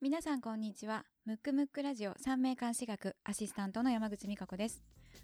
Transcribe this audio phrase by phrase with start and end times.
[0.00, 1.02] 皆さんこんにちは。
[1.26, 4.80] ムックムックラジオ三名監視学アシスタントの山口美香子です。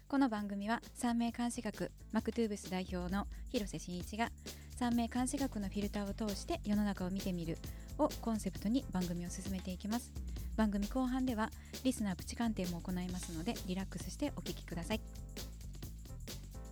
[0.09, 4.31] この番組は三名監視学マクトゥーブス代表の広瀬真一が
[4.77, 7.57] 三名監視学のフィルターを通して世の中を見てみる
[7.97, 10.11] をコンセプトに番組を進めていきます。
[10.57, 11.51] 番組後半では
[11.85, 14.99] リスナープチ鑑定も行いますのでリラックスしてお聞きください。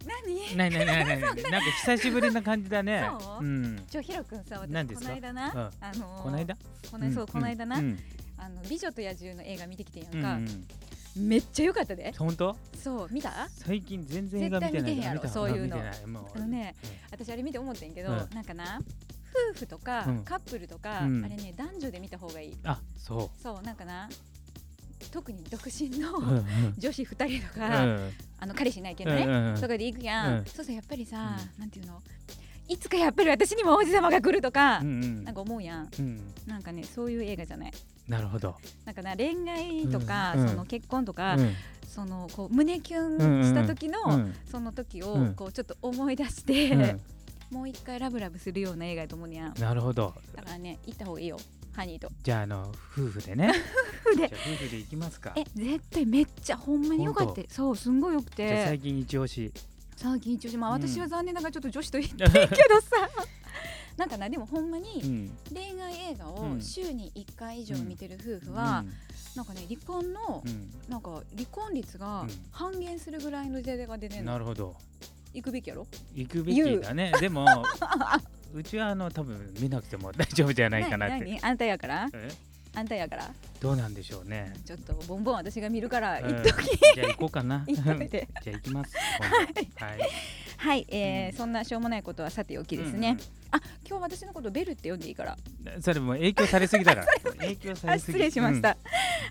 [0.05, 0.57] 何？
[0.57, 1.43] ないないないないない。
[1.51, 1.59] な。
[1.59, 3.07] んか久しぶりな感じだね。
[3.19, 3.43] そう？
[3.43, 3.83] うん。
[3.89, 5.01] ちょヒロ君さ私こ何です？
[5.01, 5.59] かの間な、うん。
[5.59, 6.57] あのーこの間？
[6.91, 7.99] このそう、んこの間な、うん。
[8.37, 10.33] あの美女と野獣の映画見てきてんやんうんか、
[11.15, 11.27] うん。
[11.27, 12.13] めっちゃ良かったで。
[12.17, 12.55] 本当？
[12.75, 13.47] そう見た？
[13.49, 14.83] 最近全然映画見てない。
[14.83, 15.75] 絶対見てへんやろ見たそういうの。
[15.77, 16.05] 見てない。
[16.07, 16.37] もう。
[16.37, 16.75] あのね
[17.11, 18.29] 私あれ見て思ってんけど、うん。
[18.35, 18.81] なんかな
[19.53, 20.23] 夫婦とか、うん。
[20.23, 21.25] カップルとか、うん。
[21.25, 22.57] あれね男女で見た方がいい。
[22.65, 24.09] あ、そそうなんかな
[25.11, 26.21] 特に独身の、う。
[26.21, 26.45] うんうん。
[26.77, 28.09] 女子2人とうか、ん。
[28.39, 30.45] あの彼氏いないけどね、うんうんとかで行くやん、うん。
[30.45, 32.01] そうそうやっぱりさ、うなんていうの？
[32.69, 35.23] いつかやっぱり私にも王子様が来るとか、うんうん。
[35.23, 35.89] なんか思うやん。
[35.99, 36.33] うん。
[36.47, 37.71] なんかねそういう映画じゃない。
[38.07, 38.55] なるほど。
[38.85, 41.53] なんかな恋愛とか、うんその結婚とか、うん。
[41.87, 45.35] そのこう胸キュンした時の、うんその時をうん。
[45.35, 47.01] こうちょっと思い出して、うん。
[47.51, 49.53] もう一回ラブラブするような映画やと思うにゃん。
[49.59, 50.13] なるほど。
[50.35, 51.37] だからね行った方がいいよ。
[51.73, 52.09] ハニーと。
[52.23, 53.51] じゃああの夫婦でね。
[54.13, 54.27] 夫婦で。
[54.29, 55.33] じゃあ夫婦で行きますか。
[55.35, 57.41] え絶対めっちゃほんまによかった。
[57.49, 59.51] そうすんごいよくじゃあて最近一押し。
[59.95, 60.81] 最近一応まあうん。
[60.87, 62.49] 私は残念ながらちょっと女子と言ってんけどさ。
[63.95, 65.37] なんかなでもほんまうにん。
[65.53, 68.83] 恋愛映画をうん週に1回以上見てる夫婦は、
[69.35, 70.51] なんかね離婚のうん。
[70.51, 72.29] うんなんか離婚率がうん。
[72.51, 74.31] 半減するぐらいの時代が出てんの。
[74.31, 74.75] なるほど。
[75.33, 75.87] 行くべきやろ？
[76.13, 77.11] 行くべきだね。
[77.19, 77.45] でも
[78.53, 81.39] うちはあの多分見なくても大丈夫じゃないかなって。
[81.41, 82.09] あんたやから。
[82.13, 82.31] え？
[82.75, 83.31] あんたやから。
[83.61, 84.53] どうなんでしょうね。
[84.65, 86.35] ちょっとボンボン私が見るからうん。
[86.35, 87.65] 行っとき、じゃあ行こうかな。
[87.69, 88.95] じゃあ行きます。
[89.75, 89.99] はい。
[90.57, 91.37] はい、えーうん。
[91.37, 93.17] そんなしょうもないことはさておきですね、
[93.51, 95.37] あ今日私のことベルって呼んでいいから。
[95.75, 95.81] うん。
[95.81, 97.07] それも影響されすぎだから。
[97.37, 98.13] 影響さあれすぎ。
[98.13, 98.77] 失礼しました、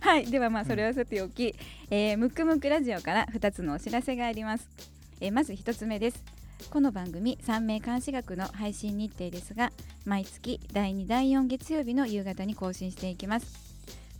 [0.00, 0.30] はい。
[0.30, 1.54] ではまあうんそれはさておき、
[1.90, 4.68] えームックムックラジオから2つのお知らせがあります、
[5.20, 6.22] えーまず1つ目です
[6.70, 9.72] この番組三名監視学の配信日程ですが
[10.04, 13.46] 毎月第2第4月曜日の夕方に更新していきます。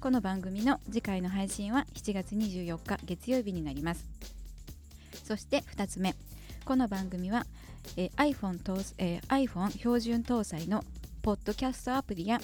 [0.01, 4.07] この番組の次回の配信は7月24日月曜日になります。
[5.25, 6.15] そして2つ目
[6.65, 7.47] この番組は、
[7.97, 10.85] えー iPhone, 搭えー iPhone 標準搭載の
[11.23, 12.41] ポッドキャストアプリや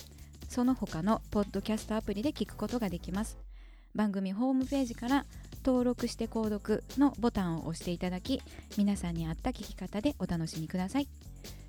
[0.49, 3.48] その他のポッドキャストアプリで聞くことができます。
[3.95, 5.27] 番組ホームページから
[5.65, 8.41] 登録して購読のボタンを押していただき
[8.77, 11.09] 皆さんに合った聞き方でお楽しみください。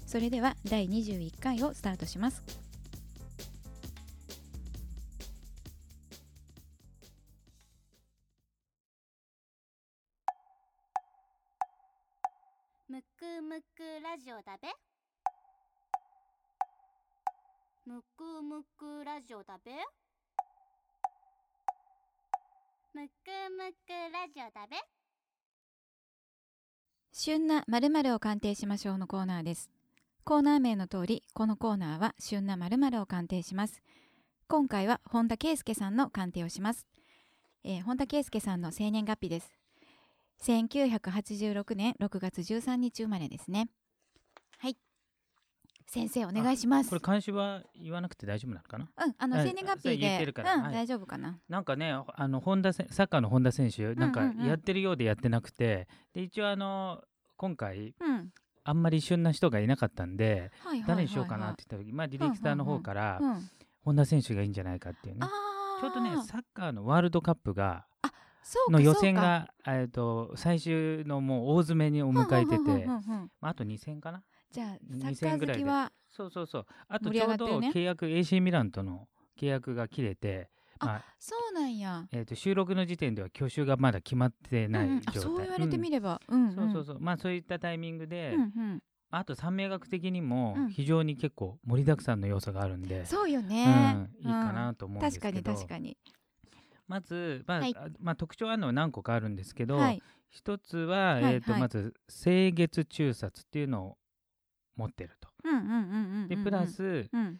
[0.05, 2.43] それでは第21回をスタートします。
[12.87, 14.69] むくむくラジオだべ？
[17.85, 19.71] むくむくラジオだべ？
[22.91, 23.11] むく
[23.55, 24.75] むくラジオだべ。
[27.11, 29.69] 旬な〇〇を鑑定しましょうのコーナーです。
[30.23, 33.83] コーナー名の通りこのコーナーは旬な〇〇を鑑定します。
[34.47, 36.87] 今回は本田圭佑さんの鑑定をします、
[37.63, 39.51] えー本田圭佑さんの生年月日です。
[40.41, 43.69] 1986年6月13日生まれですね。
[45.91, 46.89] 先生お願いします。
[46.91, 48.87] これ監視は言わなくて大丈夫なのかな？
[49.05, 49.97] うんあのはい生年月日で。
[49.97, 50.53] 言ってるから。
[50.53, 50.73] うんはい。
[50.73, 51.39] 大丈夫かな？
[51.49, 57.01] なんかね、あの本田せサッカーの本田選手、なんかやってるようでやってなくて、で一応あの
[57.37, 58.29] 今回うん。
[58.65, 60.51] あんまり旬な人がいなかったんで、
[60.85, 63.49] 誰にしようかなって言った時、まあディレクターの方からうん。
[63.81, 65.21] 本田選手がいいんじゃないかっていうね。
[65.81, 67.85] ちょうどねサッカーのワールドカップが
[68.69, 73.01] の予選がえっと最終のもう大詰めにを迎えててま
[73.41, 74.21] ああと2戦かな？
[74.51, 76.65] じゃあ2000サッカー好きはそうそうそう。
[76.87, 79.07] あとちょうど契約 AC ミランとの
[79.39, 80.49] 契約が切れて、
[80.79, 82.05] あまあそうなんや。
[82.11, 86.47] えー、と収録の時点では去就がまだ決まってない状態、あそう言われてみれれば、うん。
[86.47, 86.99] うん、そうそうそう。
[86.99, 88.41] まあそういったタイミングで、うん。
[88.41, 90.69] うん、あと三名学的にもうん。
[90.69, 95.97] 非常に結構盛りだくさんの要素があるんで、そうようんね、いいかなと思うんです確かにけど、確かに。
[96.87, 97.61] まず、まあ
[97.99, 100.01] まあ、特徴あるのは何個かあるんですけど、はい。
[100.31, 103.97] 一つは、はいえーとはいまず清月中殺っていうのを
[104.79, 105.29] 持ってると。
[106.29, 107.37] でプラス、うん。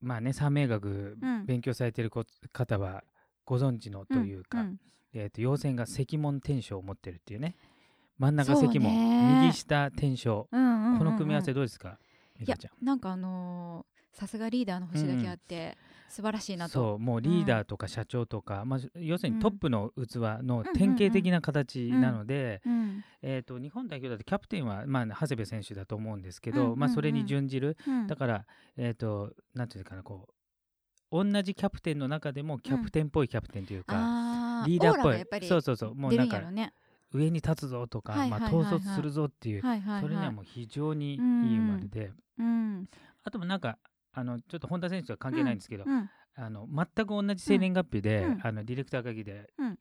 [0.00, 1.46] まあね三名学うん。
[1.46, 3.04] 勉強されてるこ方は
[3.44, 4.66] ご存知のというか、
[5.12, 7.54] えー、と陽線が石門天章を持ってるっていうね。
[8.18, 9.40] 真ん中石門、ね。
[9.46, 11.98] 右下天章、この組み合わせどうですか？
[12.38, 15.76] 美いやなんかあのーさすがリーダーの星だけあって、
[16.08, 16.72] 素晴らしいなと。
[16.72, 26.78] そうもうリーダーとか社長とか、まあ、要するうんにトップの器のうん典型的な形なので、うんえー、と日本代表だとキャプテンは、まあ、長谷部選手だと思うんですけど、うんうんうん。
[26.78, 27.76] まあ、それに準じる。
[27.86, 28.06] うん。
[28.06, 28.46] だから、
[28.78, 35.02] えー、となんていうかなこう同じキャプテンの中でもキャプテンっぽいキャプテンというか、リーダーっぽい。
[35.02, 36.42] オラがやっぱりそうそうそうもう出なんか
[37.12, 42.88] 上に立つぞとか、まあ、統率するぞっていう、それにはもう非常にいいうん生まれで、うん。
[43.22, 43.78] あともなんか
[44.18, 46.10] あのちょっと本田選手とは関係ないんですけど、うん。
[46.36, 48.40] あの全く同じ生年月日で、うん。
[48.42, 49.78] あのディレクター会議で、うん。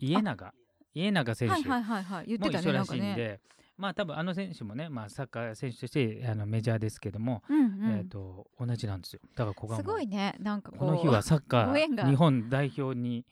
[0.00, 0.52] 家長
[0.92, 2.26] 家長選手はいはいはいはい。
[2.26, 3.00] 言ってたも一緒らねなんかね。
[3.00, 3.40] しいんで、
[3.76, 7.96] まあ多分あの選手もね、まあ、サッカー選手としてあのメジャーですけども、うんうん。
[7.98, 9.20] えー、と同じなんですよ。
[9.36, 9.82] だからここはも。
[9.82, 10.34] うすごいね。
[10.40, 13.24] なんかこの日はサッカー日本代表に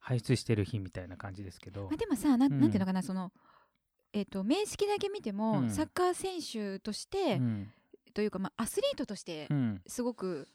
[0.00, 1.84] 輩出してる日みたいな感じですけど。
[1.84, 3.32] まあ、でもさななんていうのかなその
[4.12, 5.70] えっ、と面識だけ見ても、うん。
[5.70, 7.68] サッカー選手として、うん
[8.14, 9.82] というかまあアスリートとしてうん。
[9.86, 10.48] すごく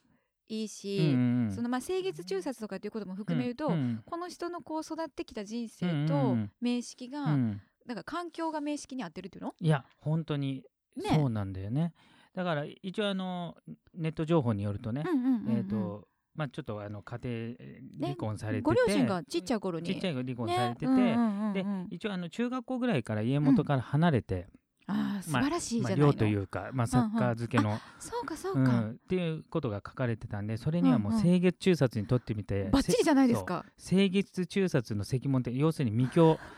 [0.48, 1.52] いいうんし、うん。
[1.54, 7.62] そのまあ清潔中殺とかっていうことも含めると、うんうんこの人のこう育ってきた人生とん面識が、うん。
[7.86, 9.54] だから環境が面識に合ってるっていうの？
[9.60, 10.64] いや本当に
[10.96, 11.12] ね。
[11.16, 11.94] そうなんだよね。
[12.36, 13.56] だから一応あの
[13.96, 15.04] ネット情報によるとね、
[15.50, 17.20] えっ、とまあちょっとあの家
[18.00, 19.86] 庭離婚されてて、ご両親がちっちゃい頃に。
[19.86, 21.90] ちっちゃい頃離婚ねされてて、うんうんうんうん。
[21.90, 24.48] で一応あの中学校ぐらいから家元から離れて、
[24.90, 33.66] ああ素まあ晴らしいじまあ、ゃないの、寮というか、まあ、サッカー漬けの、そうかそうか、うんっていうことが書かれてたんでそれにはもう清潔中殺にとってみて、バッチリじゃないですか。
[33.78, 36.40] せ清潔中殺の責問って要するに未教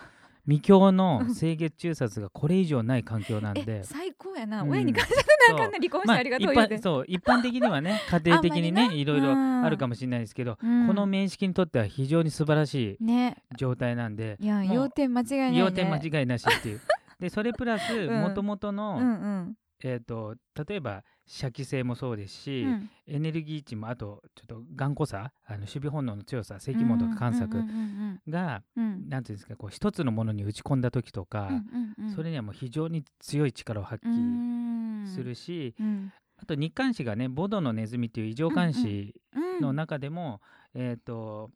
[0.48, 3.84] 未教の清潔中殺がこれ以上ない環境なんえで。
[3.84, 4.70] 最高やな、うん。
[4.72, 9.52] 親に感謝せなあかんな離婚してまあありがとう一言うて、般そう一般的にはね 家庭的にねねいろいろうん。
[9.64, 10.88] あるかもしれないですけど、うん。
[10.88, 13.38] この面識にとっては非常に素晴らしいね。
[13.56, 15.60] 状態なんでいや要点間違いないね。
[15.60, 16.82] 要点間違いなしっていう。
[17.22, 18.22] でそれプラスうん。
[18.22, 19.56] もともとの、うんうん。
[19.84, 20.36] えー、と
[20.68, 22.90] 例えば射撃性もそうですし、うん。
[23.08, 29.10] エネルギー値もあとちょっと頑固さあの守備本能の強さ赤門とか観察うんうんが、うんうん。
[29.10, 35.08] なんていうんですかこう一つのものに打ち込んだ時とか、うんうんうんそれにはもう非常に強い力を発う揮ん。
[35.08, 36.12] するし、うん。
[36.38, 40.42] あと日刊誌がねボドのネズミっていう異常監視うんの中でも、
[40.74, 41.52] えっ、と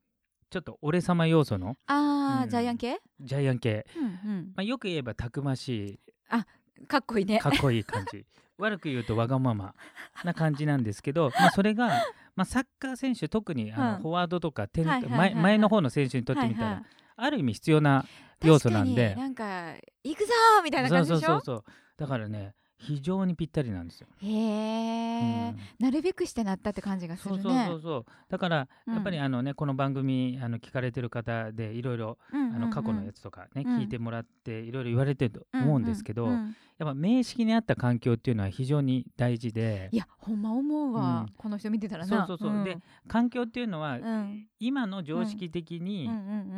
[0.55, 2.49] ちょっと俺様要素のあー、うん。
[2.49, 4.53] ジャイアン系、ジャイアン系、うんうん。
[4.55, 5.99] まあ、よく言えばたくまし
[6.29, 7.39] いかっこいいね。
[7.39, 8.25] かっこいい感じ。
[8.57, 9.75] 悪く言うとわがまま
[10.23, 11.89] な感じなんですけど、まあ、それが、
[12.37, 14.01] まあ、サッカー選手特にあの、うん。
[14.03, 16.85] フォワードとか点、は前前の方の選手にとってみたら、はいはい。
[17.17, 18.05] ある意味必要な
[18.41, 19.13] 要素なんで。
[19.15, 19.73] なんか
[20.05, 21.27] 行くぞーみたいな感じでしょ？
[21.27, 21.63] そうそうそう。
[21.97, 24.07] だからね非常にぴったりなんですよ。
[24.21, 25.57] へえ、うん。
[25.79, 27.41] なるべくしてなったって感じがするね。
[27.41, 28.05] そうそうそうそう。
[28.29, 28.93] だからうん。
[28.93, 36.29] やっぱりあのね、この番組あの聞かれてる方でいろいろあの過去のやつつとかね、うん聞いてもらっていろいろ言われてると思うんですけど、
[36.77, 39.89] やっぱ名式に合った環境っていうのは非常に大事で。
[39.93, 41.33] いやほんま思うわ、うん。
[41.37, 42.27] この人見てたらな。
[42.27, 42.77] そうそうそう、で
[43.07, 44.47] 環境っていうのは、うん。
[44.59, 46.09] 今の常識的に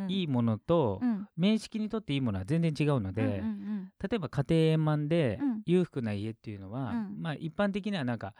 [0.08, 1.28] いいいものと、うん。
[1.36, 3.68] 名式にとっていいものは全然違うので、うんうん
[4.00, 5.62] 例えば家庭円満でうん。
[5.66, 7.16] 裕福な家っていうのは、うん。
[7.20, 8.34] まあ一般的にはなんか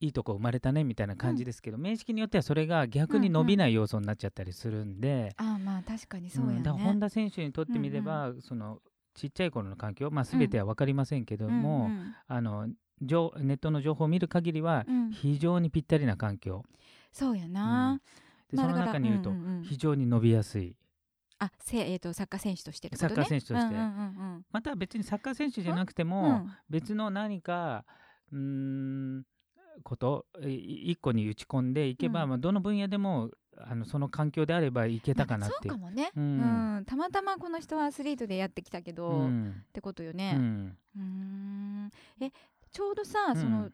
[0.00, 6.62] いいとこ生まれたねみたいな感じですけど、名式によってはそれが逆に伸びない要素になっちゃったりするんで、ああまあ確かにそうやね、うん。
[6.62, 8.80] だ本田選手にとってみれば、その
[9.18, 12.14] ちっちゃい頃の環境、まあ、全ては分かりませんけども、うんうん。
[12.26, 12.68] あの
[13.02, 15.10] 情ネットの情報を見る限りはうん。
[15.10, 16.64] 非常にぴったりな環境、
[17.12, 18.00] そうやな、
[18.50, 19.62] でそのまあだから中にいるとうんうんうん。
[19.64, 20.76] 非常に伸びやすい、
[21.38, 23.14] あせえー、とサッカー選手としてってことね。
[23.14, 23.74] サッカー選手として。
[23.74, 26.08] うんうんうんまた別にサッカー選手じゃなくてうん。
[26.08, 27.84] も、別の何か
[28.32, 29.24] うーん
[29.82, 32.28] ことい一個に打ち込んでいけば、うん。
[32.30, 35.54] まあ、どの分野でもあのその環境であればいけたかなって。
[35.54, 36.78] そうかもね、ううん。
[36.80, 39.64] んたまたまこの人はアスリートでやってきたけど、っうん。
[39.72, 40.32] てことようね。
[40.34, 40.76] ん。
[40.96, 41.90] うーん。
[42.20, 42.30] え
[42.70, 43.36] ちょうどさ、うん。
[43.36, 43.70] その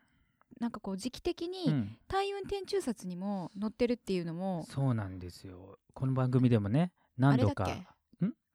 [0.61, 1.97] なんかこう時期的うにん。
[2.09, 5.79] 大運転中殺にも載ってるっていうのも、そうなんですよ。
[5.93, 7.81] この番組でもねあ何度かれだっけ？
[7.83, 7.87] ん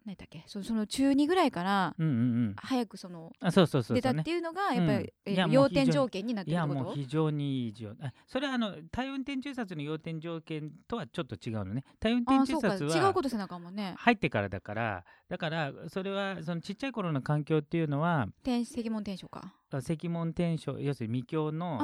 [0.09, 0.43] 何だっけ？
[0.47, 2.55] そその中2ぐらいからうんうんうん。
[2.57, 6.83] 早くその出たっていうのがやっぱり、要点条件になっていやること？
[6.85, 11.83] もう非常にいい条あそれはあの大運転中殺の要点条件とはちょっと違うのね。
[11.99, 12.67] 大運あ転そうか。
[12.69, 13.93] 違う中殺はことせなあかんもんね。
[13.97, 19.53] 入ってからだからだからそれはそのちっちゃい頃の環境っていうのは天石門天書か。
[19.71, 21.77] 赤門天書要するに未教の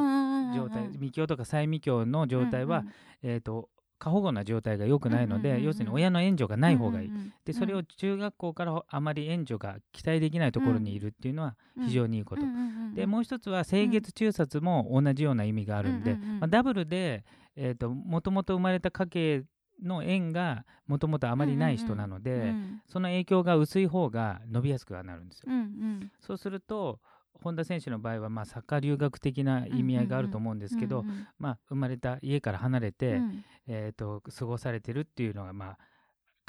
[0.56, 2.84] 状状態、未教とか再未教の状態は、
[3.22, 5.66] えー、と過保護な状態が良くないので、うんうんうんうん。
[5.68, 17.26] 要するに親の援助がない方がいい、うんうんうんでそれを中学校からあまり援助が期待できないところにいるっていうのは非常にいいこと、うんうんうんうんでもう一つは清潔中殺も同じような意味があるんで、うんうんうんまあ、ダブルで、
[17.58, 19.44] えー、ともともと生まれた家系
[19.84, 22.82] の縁がもともとあまりない人なので、うん。
[22.88, 25.46] その影響が薄い方が伸びやすくはなるんですよ。
[25.48, 26.12] うんうん。
[26.22, 27.00] そうすると
[27.42, 31.04] 本田選手の場合はまあサッカー留学的な意味合いがあると思うんですけど、
[31.38, 33.46] まあ、生まれた家から離れて、うん。
[33.68, 35.78] えー、と過ごされてるっていうのがまあ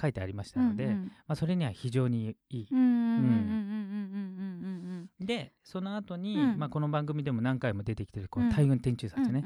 [0.00, 1.04] 書いてありましたので、うんうん。
[1.26, 2.68] まあ、それには非常にいい。
[2.70, 6.58] うんうんうんうんうんうんうんでその後に、うん。
[6.58, 8.48] まあ、この番組でも何回も出てきてるこうん。
[8.48, 9.44] の大運天中うん札ね、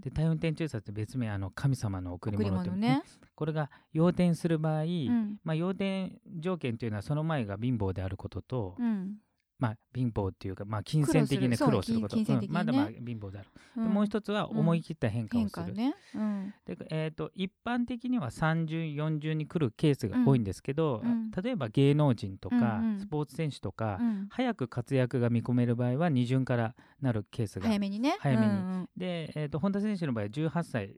[0.00, 3.02] で大運天中札って別名あの神様の贈り物って物ね。
[3.36, 5.38] これが要点する場合、うん。
[5.44, 9.16] まあ、要点条件というのはその前が貧乏であることと、うん
[9.58, 12.16] まあ、貧乏っていうか、まあ、金銭的に苦労すること。
[12.16, 12.24] ね。
[12.28, 13.84] うんまだまあ貧乏である、うん。
[13.84, 15.94] でもう一つは思い切った変化をする、ね。
[16.14, 16.54] うん。
[16.66, 21.30] でえー、と一般的には3040に来るケースが多いんですけど、うん。
[21.30, 24.26] 例えば芸能人とか、スポーツ選手とか、うん。
[24.30, 28.16] 早く活躍が見込める場合は二巡からなるケースが早めにね。
[28.18, 28.88] 早めに。
[28.96, 30.96] で、えー、と本田選手の場合は18歳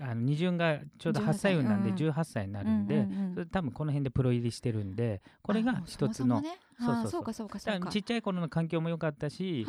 [0.00, 1.54] あの二巡がちょうど8 18歳。
[1.56, 1.96] 運なんでうん。
[1.96, 6.42] 18歳になるんで、それ多分この辺でプロ入りしてるんでこれが一つの
[6.80, 7.90] そうそうかそうかそうか。
[7.90, 9.66] ちっちゃい頃の環境も良かったし、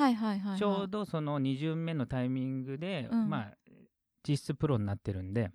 [0.57, 3.29] ちょうどその2巡目のタイミングで、うん。
[3.29, 3.57] まあ
[4.27, 5.51] 実質プロになってるんで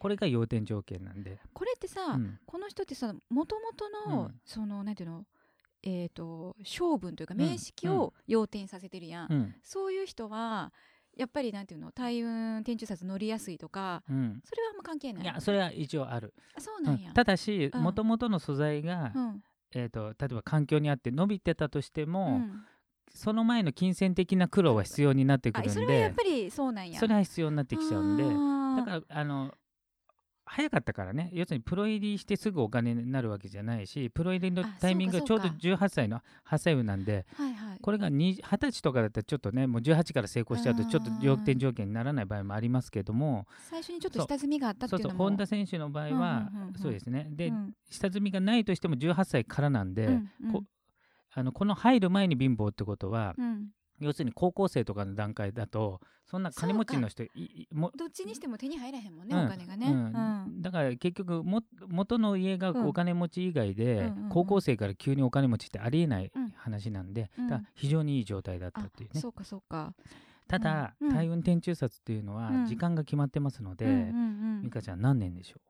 [0.00, 2.38] これが要点条件なんで、これってさ、うん。
[2.46, 4.40] この人ってさもともとの、うん。
[4.44, 5.24] そのなんていうの？
[5.82, 7.40] えっ、と性分というかうん。
[7.40, 9.54] 名式を要点させてるやん。
[9.62, 10.72] そういう人は
[11.16, 11.92] やっぱりなんていうの？
[11.92, 14.40] 大運天中札乗りやすいとかうん。
[14.44, 15.22] それはあんま関係ない。
[15.22, 17.14] いやそれは一応ある、あそうなんや、うん。
[17.14, 17.82] ただしうん。
[17.82, 19.42] もともとの素材が、うん。
[19.74, 22.64] えー、と例えば環境にあって伸びてたとしてうも、ん。
[23.12, 26.98] その前の金銭的な苦労は必要になってくあるんそれはやっでぱりそうなんや。
[26.98, 29.54] それは必要になってきちゃうんでだらからあの
[30.56, 31.30] 早かったからね。
[31.32, 35.58] 要するにプロ入りしてすぐお金になるわけじゃないしプロ入りのあタイミングがちょうどそうか。
[35.60, 37.78] 18歳の8歳運なんではいはい。
[37.80, 43.46] これが20 20歳とかだったらちょっとねもう18から成功しちゃうとちょっとあー要点条件にならない場合もありますけども。
[43.70, 46.74] 最初にちょっと下積みがあったってそそういううのも本田選手の場合はうんうんうんうん。
[46.78, 47.28] そうですね。
[47.30, 47.74] でうん。
[47.90, 50.52] 下積みがないとしても18歳からなんでうんうん。
[50.52, 50.64] こ
[51.36, 53.68] あのこの入る前に貧乏ってことはうん
[54.00, 57.24] 要するに高校生とかの段階だとそんな金持ちの人
[57.72, 59.44] もどっちにしても手に入らへんもんね、うん。
[59.46, 60.46] お金がね、うん。
[60.46, 60.62] うん。
[60.62, 62.88] だから結局も元の家がうん。
[62.88, 66.50] お金持ち以外で、高校生から急にお金持ちってありえないうん。
[66.56, 67.48] 話なんで、うん。
[67.48, 69.20] だ非常にいい状態だったあっていうね。
[69.20, 69.94] そうかそうか。
[70.48, 71.30] ただ、うん。
[71.30, 72.66] 運天中札っていうのはうん。
[72.66, 74.12] 時間が決まってますので、
[74.62, 75.60] 美香ちゃん何年でしょ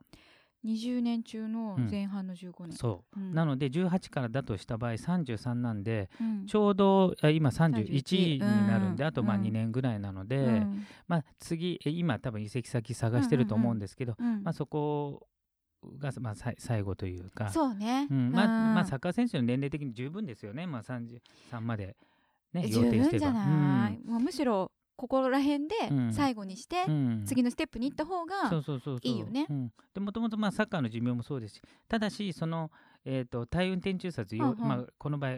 [0.64, 1.90] 20年中のうん。
[1.90, 3.34] 前半の15う、年、そう、うん。
[3.34, 6.46] なので18からだとした場合33なんでうん。
[6.46, 9.42] ちょうどあ今31 31になるんで、うんあとまあうん。
[9.42, 10.86] 2年ぐらいなので、うん。
[11.06, 15.26] まあ、次え今多分移籍先探してると思うんですけど、うんまあ、そこ
[15.98, 17.50] が、まあ、最後というか。
[17.50, 18.30] そうね、うん。
[18.32, 21.96] まあまあ、うんサッカー選手の年齢的に十分ですよね、まあ、33まで、
[22.52, 26.12] ね、え予定してれば十分じゃない、もうむしろここら辺でうん。
[26.12, 26.94] 最後にして、うん。
[26.94, 28.34] うん次のステップに行った方が
[29.02, 29.46] いいよね。
[29.48, 29.72] うん。
[29.94, 32.70] でもともとまあサッカーの寿命もそうですしただしその、
[33.04, 34.68] えー、と大運転中札、ようんうん。
[34.68, 35.32] まあ、この場合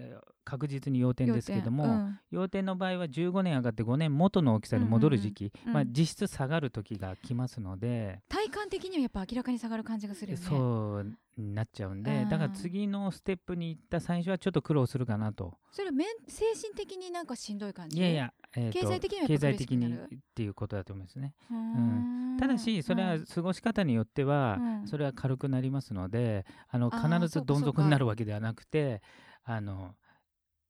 [0.45, 2.21] 確実に要点ですけども、うん。
[2.31, 10.45] 要点の場合は15年上がって5年元の大きさに戻る時期、うんまあ、実質下がる時が来ますので、体感的にはやっぱ明らかに下がる感じがするよね。
[10.45, 12.29] そうになっちゃうんで、うん。
[12.29, 15.59] だから次のステップに行った最初はちょっと苦労するかなと。
[15.73, 15.95] それは
[16.29, 17.99] 精神的になんかしんどい感じ？
[17.99, 19.99] いやいや、えーと経済的に経済的にっ
[20.35, 21.35] ていうことだと思いますね。
[21.51, 22.37] うーん。
[22.39, 24.87] ただし、それは過ごし方によっては、うん。
[24.87, 29.03] それは軽くなりますので、あの必ずどん底になるわけではなくて、
[29.45, 29.95] あの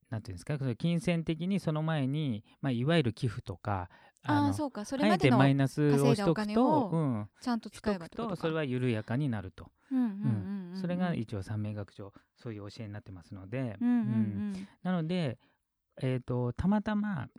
[0.09, 3.89] なんていうんですか、金銭的にその前に、まあ、いわゆる寄付とか、
[4.27, 4.85] のああそうか。
[4.85, 8.35] それあえてまでのマイナスをしとくとを、うん、ちゃんとし使えばとか。
[8.35, 9.71] それは緩やかになると。
[10.75, 14.07] それが一応三名学長、そういう教えになってますので、うんうんううん
[14.53, 14.67] ん。
[14.83, 15.39] なので、
[16.01, 17.29] えー、とたまたま、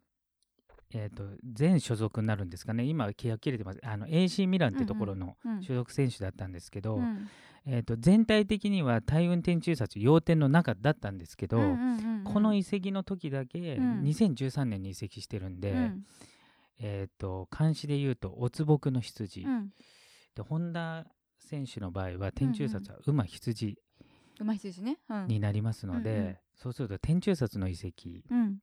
[0.95, 5.63] えー、と全所属になるんですかね、今、契約切れてます、あの AC ミランってところのうん。
[5.63, 7.29] 所属選手だったんですけど、うん。
[7.67, 12.25] えー、と全体的には大運転中札要点の中だったんですけど、うんうんうんうん。
[12.25, 14.03] この移籍の時だけうん。
[14.03, 16.05] 2013年に移籍してるんで、うん。
[16.81, 19.71] えー、と監視でいうとおつぼくの羊、うん。
[20.35, 21.05] で本田
[21.39, 23.77] 選手の場合は天中札は馬羊
[25.27, 26.37] になりますので、うんうん。
[26.55, 28.59] そうすると天中札の移籍うん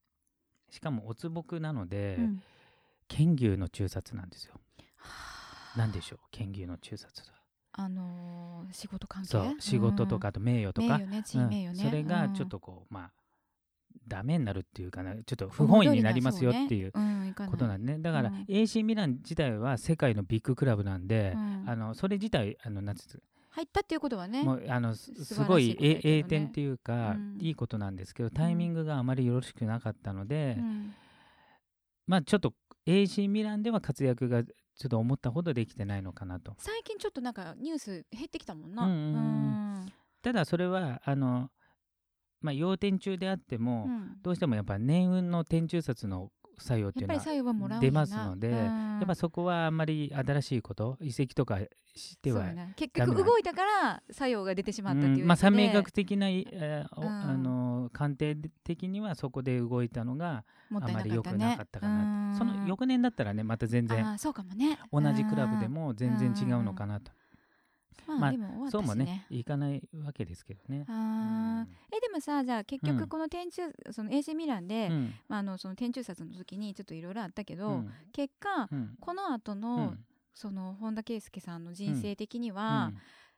[0.70, 2.44] しかもおつぼくなので、うん。
[3.08, 4.56] 剣牛の中札なんですよ。
[4.98, 5.10] は
[5.76, 5.78] あ。
[5.78, 6.20] なんでしょう？
[6.32, 7.36] 剣牛の中札は。
[7.74, 9.28] あのー仕事関係？
[9.30, 9.56] そう。
[9.60, 11.64] 仕事とかあと名誉とか、名誉ね。
[11.64, 11.76] ねうん。
[11.76, 13.12] それがちょっうんとこう、まあ
[14.08, 15.14] ダメになるっていうかな。
[15.14, 18.00] ちょっと不本意になりますよっていうことなんでね。
[18.00, 18.46] だから、うん。
[18.50, 21.64] AC ミラン自体は世界のビッグクラブなんで、うん。
[21.68, 23.22] あのそれ自体あのなんつう
[23.56, 25.14] 入ったっていうことはねもうあのす
[25.48, 27.38] ごい栄点っていうか、うん。
[27.40, 30.94] いいことなんですけどタイミングがあまりよろしくなかったので、うん。
[32.06, 32.54] まあちょっと
[32.86, 34.52] AC ミランでは活躍がちょ
[34.88, 36.54] っと思ったほどできてないのかなと。
[36.58, 38.84] 最近ちょっとなんかニュース減ってきたもんな。
[38.84, 39.18] うんうんう
[39.84, 41.52] んただそれはあの、
[42.42, 44.18] まあ、要点中であっても、うん。
[44.22, 48.56] どうしてもやっぱ年運の天中札の作用っていうのはやっぱり作用はもらうん出ますので、うん。
[48.56, 51.60] やっぱそこはあんまり新しいこと遺跡とか
[51.96, 52.46] しては
[52.76, 60.44] 結局動いたから作用が出てしまったっていううんまあ、三名学学的な、えーあの鑑定的にはそこで動いたのが
[60.74, 64.80] あまり良くなかったかなと、その翌年だったらねまた全然そうかもね。
[64.92, 67.12] 同じクラブでも全然違うのかなと、
[68.08, 70.86] まあ、まあでも終わったしねそうもねいかないわけですけどね。
[70.88, 71.96] あー。
[71.96, 72.98] えでもさじゃあ結うん。
[72.98, 75.14] 局この天中、その AC ミランで、うん。
[75.28, 77.92] まあ、あのその天中殺の時にちょっといろいろあったけど、うん。
[78.12, 78.96] 結果うん。
[79.00, 80.06] この後の、うん。
[80.34, 82.92] その本田圭佑さんの人生的には、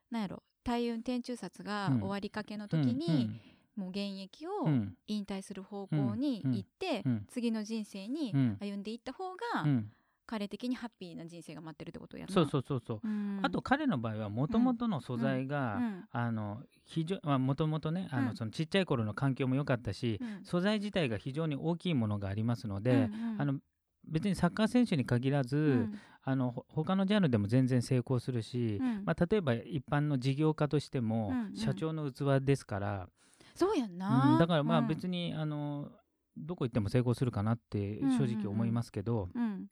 [0.09, 1.99] なんやろ大運天中殺がうん。
[1.99, 3.29] 終わりかけの時に、
[3.75, 4.67] もう現役をうん。
[4.67, 7.25] うん引退する方向に行って、うん。
[7.29, 8.57] 次の人生にうん。
[8.59, 9.91] 歩んでいった方が、うん
[10.27, 12.33] 彼的にハッピーな人生が待ってるってことやな。
[12.33, 13.39] そうそうそうそう、うん。
[13.41, 16.05] あと彼の場合はもともとの素材が、うん。
[16.11, 20.43] あの非常まあもともとねあの、うんそのちっちゃい頃の環境も良かったし、うん。
[20.43, 23.01] 素材自体が非常に大きいものがありますので、うん
[23.33, 23.41] うん。
[23.41, 23.59] あの
[24.05, 25.99] 別にサッカー選手に限らず、うん。
[26.23, 29.03] あのほ他のジャンルでも全然成功するし、うん。
[29.05, 31.55] まあ、例えば一般の事業家としても、うんうん。
[31.55, 33.07] 社長の器ですから、
[33.55, 34.37] そうやんうな、ん。
[34.37, 34.87] だからまあうん。
[34.87, 35.89] 別に、あの
[36.37, 39.67] どこ行っても成功するかなって正直思いますけど、うん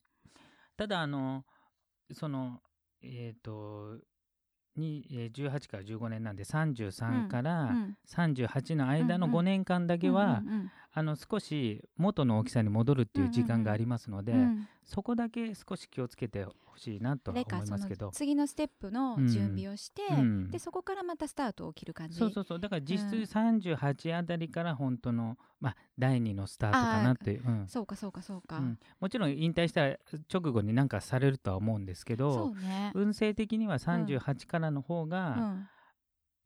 [0.77, 1.45] ただあの
[2.13, 2.61] その
[3.01, 3.97] えっ、と
[4.75, 7.97] にえー18から15年なんで33からうん。
[8.07, 9.39] 38の間のうんうん。
[9.39, 10.41] 5年間だけは、
[10.97, 18.11] あの少し元の大きさに戻るっていう時間がありますので、うんうんそこだけ少し気をつけてほしいなとは思いますけど。
[18.11, 20.51] 次のステップの準備をして、うん。
[20.51, 22.19] でそこからまたスタートを切る感じ。
[22.19, 22.59] そうそうそう。
[22.59, 23.23] だから実質うん。
[23.23, 27.67] 38あたりから本当の、まあ、第2のスタートかなっていう、うん。
[27.67, 28.79] そうかそうかそうか、うん。
[28.99, 29.87] もちろん引退した
[30.31, 35.67] 直後に何かされるとは思うんですけそどうね、運勢的には38からの方うが、ん、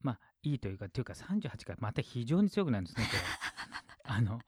[0.01, 3.05] まあいいというかっていうか38からまた非常に強くなるんですね
[4.09, 4.39] あの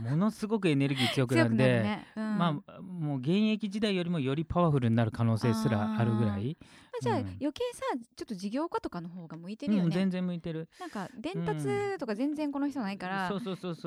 [0.00, 2.38] ものすごくエネルギー強くなんで、ね、うん。
[2.38, 6.64] まあもう現役時代よりもよりパワフルになる可能性すらあるぐらい、あ
[7.02, 7.22] じゃあ、うん。
[7.40, 7.82] 余計さ
[8.16, 10.68] ちょっと事業家とかの方が向いてるよね、うん、全然向いてる。
[10.78, 13.32] なんか伝達とか全然この人ないから、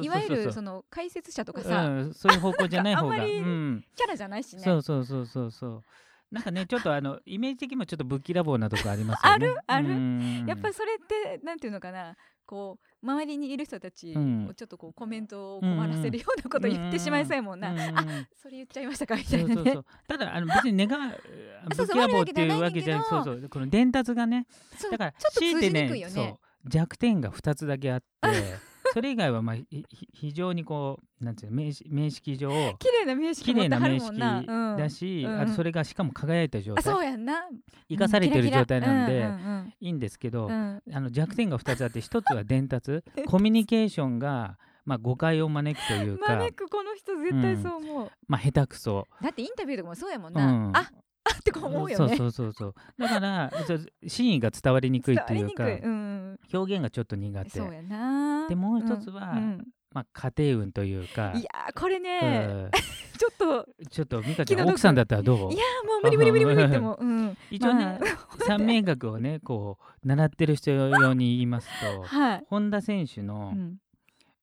[0.01, 4.61] いわゆるその解説者とかさ、うん、そういう方向じゃない方が、あんまりうん、キャラじゃないしね。
[4.61, 5.83] そうそうそうそうそう
[6.31, 9.47] なんかねちょっとあの イメージ的にもちょっとぶっきらぼうなとこありますよね。
[9.47, 9.89] あるある。
[9.89, 10.45] うん。
[10.47, 10.97] やっぱそれっ
[11.37, 14.47] てなんていうのかなこう周りにいる人たちうん。
[14.47, 17.79] をちょっとこうコメントを困らせるようなこと言ってしまいそうやもんな、うん。
[17.79, 19.55] あそれ言っちゃいましたかみたいなね。
[19.55, 21.13] そうそうただあの別に願う
[21.75, 23.05] ぶっきらぼうっていうわけじゃない。
[23.07, 23.49] そうそう。
[23.49, 24.47] この伝達がね
[24.91, 26.13] だからちょっと通じ強いてにくいよね。
[26.13, 26.69] そう。
[26.69, 28.05] 弱点が2つだけあって
[28.93, 29.55] それ以外はまあ
[30.13, 35.41] 非常にこうなんていうの名式名式上綺麗な名式綺麗な名式もんな、うんだし、うん。
[35.41, 37.47] あとそれがしかも輝いた状あ態そうやんな。
[37.89, 40.51] 生かされてる状態なんで、うんうんいいんですけど、うん。
[40.51, 43.03] うんあの弱点が2つあって1つは伝達。
[43.27, 50.91] コミュニケーションが、まあ、誤解を招くというか、 招くこの人絶対そう思う、まあ、下手くそ、だってインタビューとかもそうやもんうな、ん、ああ
[51.33, 51.95] って思うよね。
[51.95, 52.75] そうそうそうそう。
[52.97, 57.49] だからそう真意が伝わりにくいっていうかうん、表現がちょっと苦手。
[57.49, 58.47] そうやな。
[58.47, 61.31] でもう一つはうんまあ、家庭運というか。
[61.35, 62.71] いやーこれうね、ん。
[63.17, 65.53] ちょっとちょっと美香ちゃん奥さんだったらどう？
[65.53, 73.77] いやーもう無理無理無理無理ってもう、うん、 一応ね、 まあ三名学をねこう習ってる人用に言いますとはい、本田選手の、うん。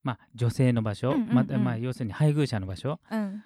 [0.02, 1.34] まあ、女性の場所、うんうんうん。
[1.34, 3.42] またまあ、要するに配偶者の場所うん、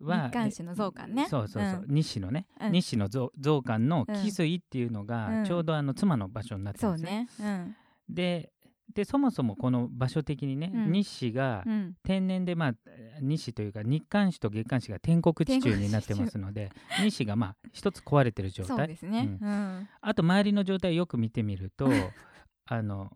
[0.00, 1.26] は日韓種の増刊ね。
[1.28, 2.72] そうそうそう、う日誌のね、うん。
[2.72, 5.44] 日誌の増増刊のうん翡翠っていうのが、うん。
[5.44, 7.10] ちょうどあの妻の場所になってるんですね。
[7.10, 8.14] ねうん。
[8.14, 8.52] で
[8.94, 10.92] でそもそもこの場所的にね、うん。
[10.92, 11.94] 日誌がうん。
[12.02, 12.74] 天然でまあ
[13.20, 16.70] 日誌というか日韓種と月韓種が天国地中になってますので
[17.02, 18.88] 日誌がまあ一つ壊れてる状態。
[18.88, 19.88] ですね、うん。
[20.00, 21.88] あと周りの状態をよく見てみると
[22.66, 23.10] あの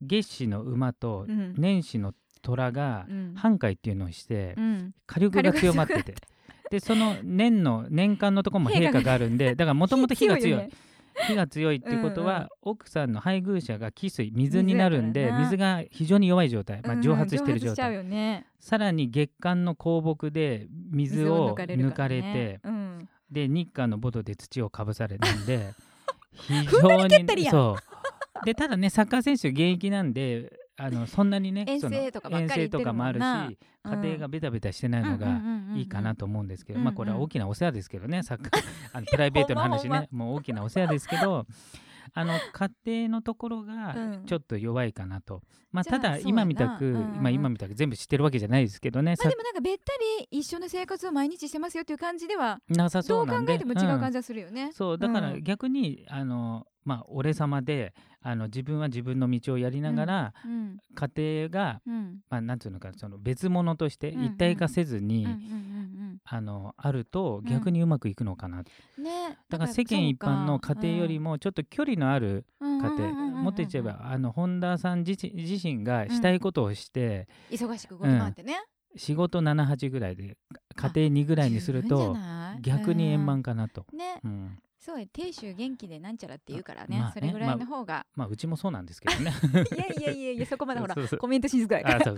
[0.00, 1.54] 月氏の馬とうん。
[1.56, 2.12] 年始の
[2.46, 3.34] 虎がうん。
[3.34, 4.94] 半壊っていうのをしてうん。
[5.06, 6.14] 火力が強まって火て
[6.70, 10.70] でその年の年間のところも陛下があるんでだからもともと火が強い
[11.28, 12.48] 火が強いってことは、うんうん。
[12.62, 15.82] 奥さんの配偶者が汽水水になるんで水が。
[15.90, 18.46] 非常に弱い状態、まあ、うん蒸発してる状蒸発しちゃう態、よね。
[18.60, 23.08] さらに月間の香木で水を抜かれてうん。
[23.30, 25.72] で日韓のボトで土をかぶされるんで
[26.32, 28.44] 非常にそう。
[28.44, 34.00] でただねサッカー選手現役なんであのそんなにね遠征とかばっかりとかもあるし行ってるもん。
[34.02, 35.40] な家庭がベタベタしてないのが
[35.74, 38.62] いいかなと思うんですけど、まあこれは大きなお世話ですけどね、サッカー
[38.92, 40.08] あのプライベートの話ね。
[40.10, 41.46] もう大きなお世話ですけど
[42.14, 42.34] あの
[42.84, 44.24] 家庭のところがうん。
[44.26, 47.22] ちょっと弱いかなと、まあじゃあただ今みたく、うんうんうん。
[47.22, 53.52] まあ今みたく全部知ってるわけじゃないですけどね、さまあでもなんかべったり一緒の生活を毎日してますよっていう感じではなさそどううなんで。
[53.52, 54.66] 考えても違う感じ、じはするよね。
[54.66, 54.72] ん。
[54.72, 55.42] そうだからうん。
[55.42, 60.78] 逆に、あのまあ俺様であの自分は自分の道をやりながら、うん。
[60.94, 62.20] 家庭が、うん。
[62.30, 65.26] まあ、なんていうのかその別物として一体化せずに、
[66.24, 68.62] あのあると逆にうまくいくのかな、
[68.98, 69.04] うん。
[69.04, 69.36] ね。
[69.48, 78.54] だから世間一般の家庭よりもちょっと距離のある家家庭、もっと言っちゃえばあの本田さん自身自身がしたいことをして、忙しく動き回ってね、
[78.96, 80.36] 仕事78ぐらいで
[80.74, 82.16] 家庭2ぐらいにすると
[82.60, 83.98] 逆に円満かなと、うん。
[83.98, 84.20] ね。
[84.24, 89.32] うんそうや亭主元気でなんちゃらって言うからね,、まあねそれぐらいの方が、まあうちもそうなんですけどね。
[89.74, 92.14] いやいやいやいやそこまでほらコメントしづらいから。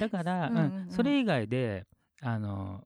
[0.00, 0.76] だから、 うんうんうん。
[0.78, 1.86] うんそれ以外で
[2.20, 2.84] あの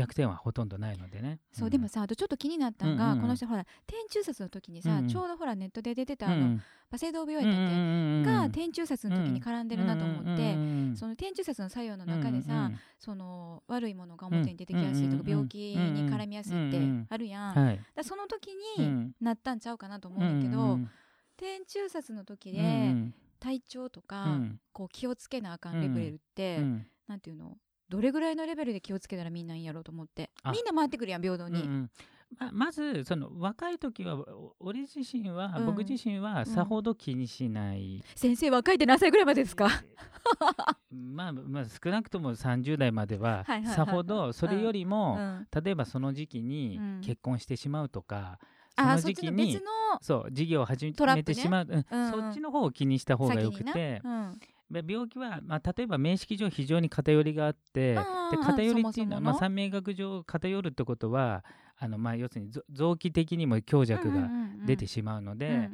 [0.00, 1.38] 弱点はほとんどないのでね。
[1.52, 3.22] そう、でもさあとちょっと気になったのが、うんうんうん。
[3.22, 5.08] この人ほら天中殺の時にさ、うんうん。
[5.08, 6.58] ちょうどほらネットで出てたうんあの、
[6.90, 10.52] バセドウ病院だっけ、がが天中殺の時に絡んでるなと思って、
[10.96, 19.12] そのの天中殺の作用の中でさ、その悪いものが表に出てきやすいとか、うんうんうん病気に絡みやすいってうんうんあるやん、はいらその時にうん。
[19.20, 20.90] なったんちゃうかなと思うんだけど、うんうん
[21.36, 24.60] 天中殺の時うんで体調とか、うん。
[24.72, 26.86] こう気をつけなあかんレベルって、うん。
[27.08, 27.56] なんていうの？
[27.90, 30.30] どれぐらいのレベルで気をつけたらみんないいんやろうと思って。
[30.44, 30.52] あ。
[30.52, 31.90] みんな回ってくるやん平等に、うんうん。
[32.38, 35.66] ままずその若い時はお俺自身は、うん。
[35.66, 39.68] 僕自身はさほど気にしない、先生若いって何歳ぐらいまでですか？
[40.90, 45.48] まあ、まあ少なくとも30代まではさほどそれよりも、うん。
[45.62, 47.00] 例えばその時期にうん。
[47.02, 48.38] 結婚してしまうとか、
[48.76, 49.60] そあの時期に
[50.00, 51.72] そう事業を始めてしまう、うん。
[51.72, 52.04] うん。
[52.04, 54.10] うんそっちの方を気にした方がよく先てうん。
[54.10, 54.34] まあ
[54.72, 58.00] 病気は、まあ、例えば名式上非常に偏りがあってで
[58.42, 61.44] 偏りっていうのは三名学上偏るってことは
[61.78, 64.28] あの、まあ、要するにぞ臓器的にも強弱が
[64.66, 65.68] 出てしまうので、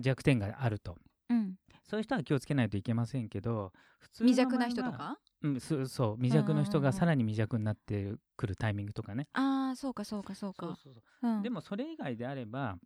[0.00, 0.96] 弱点があると。
[1.30, 1.36] うん。
[1.36, 5.18] うんそういう人は気をつけないといけませんけど普通の未弱な人とか？
[5.42, 10.66] うん、そうそう未弱の人がさらに未弱になってくるタイミングとかね、ああそうかそうかそうか。
[10.66, 11.28] そうそうそう。
[11.28, 11.42] うん。
[11.42, 12.78] でもそれ以外であれば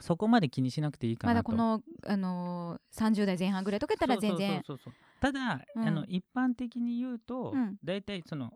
[0.00, 1.52] そこまで気にしなくていいかなと。
[1.52, 4.94] まだこの、あのー、30代前半ぐらいとかやったら全然そうそうそうそう。
[5.20, 5.88] ただ、うん。
[5.88, 7.76] あの一般的に言うと、うん。
[7.84, 8.52] 大体その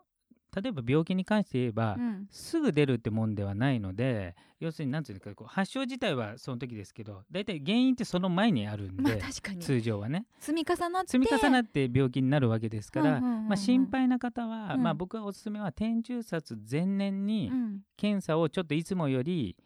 [0.54, 2.26] 例えば病気に関して言えば、うん。
[2.30, 10.26] すぐ出るってもんではないので要するに何ていうかこう発症自体はその時ですけど大体原因ってその前にあるんで、まあ通常はね。
[10.40, 11.12] 積み重なって。
[11.12, 13.48] 積み重なって病気になるわけですから、うんうんうんうん。
[13.48, 14.82] まあ、心配な方は、うん。
[14.82, 17.80] まあ、僕はおすすめは天中殺前年にうん。
[17.96, 19.56] 検査をちょっといつもより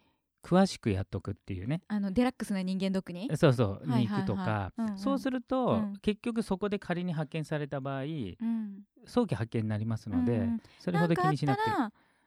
[0.43, 1.81] 詳しくやっとくっていうね。
[1.87, 3.29] あのデラックスな人間ドックに？
[3.37, 4.97] そうそうに行くとか、うんうん。
[4.97, 5.93] そうすると、うん。
[6.01, 8.83] 結局そこで仮に発見された場合うん。
[9.05, 10.61] 早期発見になりますので、うんうん。
[10.79, 11.71] それほど気にしなくて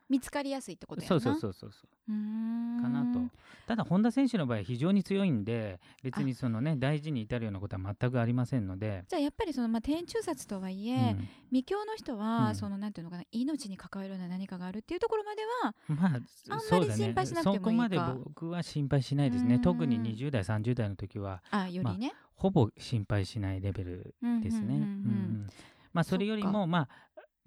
[0.08, 1.08] 見つかりやすいってことやな。
[1.08, 2.12] そうそうそうそうそう。
[2.12, 2.80] うーん。
[2.80, 3.20] かなと。
[3.66, 11.28] ただ本田選手の場合非常に強いんで別にそのね大事に至るようなことは全くありませんので、じゃあやっぱりそのまあ天中殺とはいえ、うん。
[11.48, 12.54] 未教の人は、うん。
[12.54, 16.20] そのなんていうのかな命に関わるような何かがあるっていうところまではまあ
[16.54, 17.88] あんまり心配しなくてもいいか。
[17.88, 19.48] そこまで僕は心配しないですうん。
[19.48, 24.88] ね特に20代30代の時はあよりね、ほぼ心配しないレベルですね。
[25.92, 26.88] まあ、それよりも、まあ、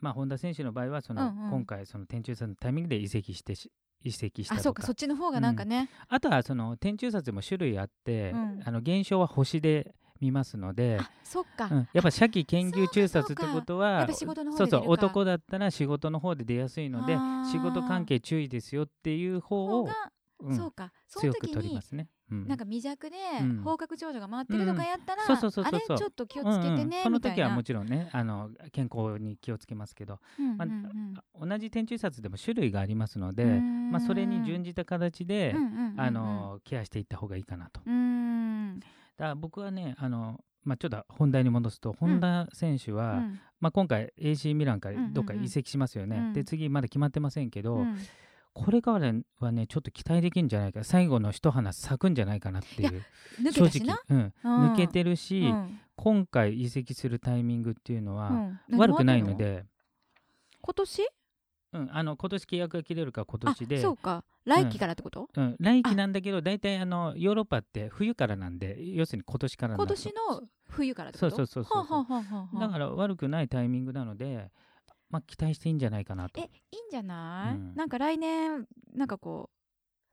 [0.01, 1.49] まあ、本田選手の場合はその、うんうん。
[1.51, 3.71] 今回、その天中殺のタイミングで移籍してし
[4.03, 4.63] 移籍したあとか。
[4.63, 8.61] そうかそっちの方がなんかね、あとはその天中殺でも種類あって、うん。
[8.63, 11.87] あの現象は星で見ますので、あそっか、うん。
[11.93, 17.17] やっぱ射器研究中殺ってことはそうそう男だったら仕事の方で出やすいので
[17.51, 19.89] 仕事関係注意ですよっていう方を
[20.41, 20.55] うん。
[20.55, 20.91] そうか。
[21.07, 22.07] その時にね。
[22.31, 22.47] うん。
[22.47, 23.61] なんか未弱でうん。
[23.63, 27.03] 方角長女が回ってるとかやったら、あれちょっと気をつけてね、うんうん。
[27.03, 30.19] その時はもちろんねあの健康に気をつけますけど、
[30.57, 35.55] まあ同じ天中殺でも種類がありますので、まあ、それに準じた形で、
[35.97, 37.81] あのケアしていった方がいいかなと。
[37.81, 43.39] だから僕はねあの、まあ、ちょっと本題に戻すと、本田選手は、うん。
[43.59, 46.33] まあ、今回 AC ミランからどっか移籍しますよね、うん。
[46.33, 47.97] で次まだ決まってませんけど、うん
[48.53, 50.83] これからはねちょっと期待できるんじゃないか。
[50.83, 53.03] 最後の一花咲くんじゃないかなっていう。
[53.41, 54.73] 抜けたしな、うん、うん。
[54.73, 55.79] 抜けてるし、うん。
[55.95, 58.29] 今回移籍するタイミングっていうのは、
[58.69, 58.77] うん。
[58.77, 59.65] 悪くないので、
[60.61, 61.07] 今年？
[61.71, 63.81] うん、あの今年契約が切れるから今あ年で。
[63.81, 64.23] そうか。
[64.45, 68.77] 来期からってこと、うん、来季なんだけど大体あのヨーロッパって冬からなんで。
[68.93, 71.35] 要するに今年から今年の冬からってこと？
[71.35, 74.49] そうそうそうそうだから悪くないタイミングなので、
[75.09, 76.39] まあ、期待していいんじゃないかなと。
[76.39, 76.49] えいい
[76.87, 77.75] んじゃない、うん。
[77.75, 79.49] なんか来年なんかこ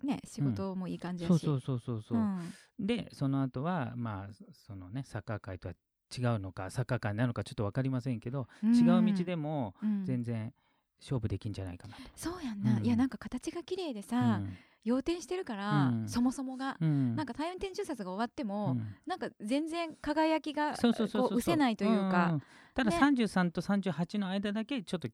[0.02, 2.52] うね仕事もいい感じだし、そうそうそうそうそう、ん。
[2.78, 4.34] でその後はまあ
[4.66, 5.74] そのねサッカー界とは
[6.16, 10.04] 違うのかサッカー界なのかちょっと分かりませんけど、違う道でもうん。
[10.04, 10.52] 全然
[11.00, 12.00] 勝負できんじゃないかなと。
[12.14, 12.84] そうやんな、うん。
[12.84, 14.56] いやなんか形が綺麗でうさ、ん。
[14.84, 16.08] 要点してるから、うん。
[16.08, 17.16] そもそもが、うん。
[17.16, 18.96] なんか太陽天中殺が終わってうも、ん。
[19.04, 22.42] なんか全然輝きがそう失せないというか、んん
[22.76, 22.98] ただね。
[22.98, 25.08] 33と38の間だけちょっと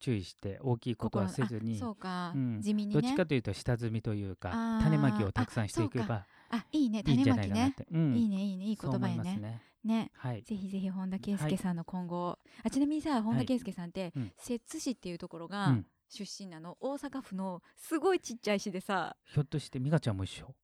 [0.00, 1.76] 注意して大きいことはせずに。
[1.76, 2.60] あそうか、うん。
[2.60, 3.00] 地味にね。
[3.00, 7.02] どっちかというと下積みというか種まきをたくさんしていけばあいいね。
[7.04, 7.74] 種まきじゃないかなっね。
[7.76, 8.16] て、うん。
[8.16, 8.64] いいねいいね。
[8.64, 9.36] いい言葉やね。
[9.36, 9.62] ね。
[9.84, 10.10] ね。
[10.14, 10.42] はい。
[10.42, 14.32] ぜひぜひ本田圭佑さんの今後、あちなみにさ本田圭佑さんって、うん。
[14.38, 15.86] 摂津市っていうところうがん。
[16.10, 19.16] 出身なの、大阪府のすごいちっちゃい市でさ。
[19.24, 20.54] ひょっとして美香ちゃんも一緒？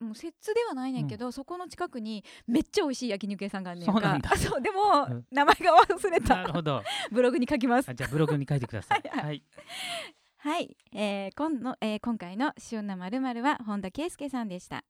[0.00, 3.92] もう摂津ではないねんけど、そこの近くにめっちゃ美味しい焼肉屋さんがあんねんか。
[3.92, 4.30] そうなんだ。
[4.32, 5.26] あそうでも、うん。
[5.30, 6.36] 名前が忘れた。
[6.36, 6.82] なるほど。
[7.10, 7.88] ブログに書きます。
[7.88, 9.02] あじゃあブログに書いてください。
[9.08, 9.42] はいはい。
[10.36, 14.84] はい、えー今の、えー今回の旬なまるまるは本田圭佑さんでした。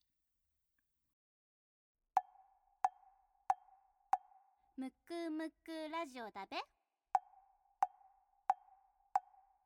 [4.76, 6.56] むくむくラジオだべ。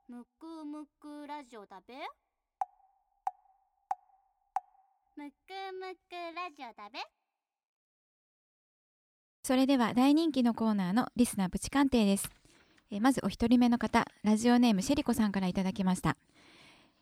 [0.08, 1.94] むくむくラジオだべ
[5.18, 5.32] むく
[5.80, 7.00] むくラジオだべ。
[9.42, 12.30] それでは大人気のコーナーのリスナープチ鑑定です、
[12.92, 16.16] えーまずお一人目の方ラジオネームシェリコさんからいただきました、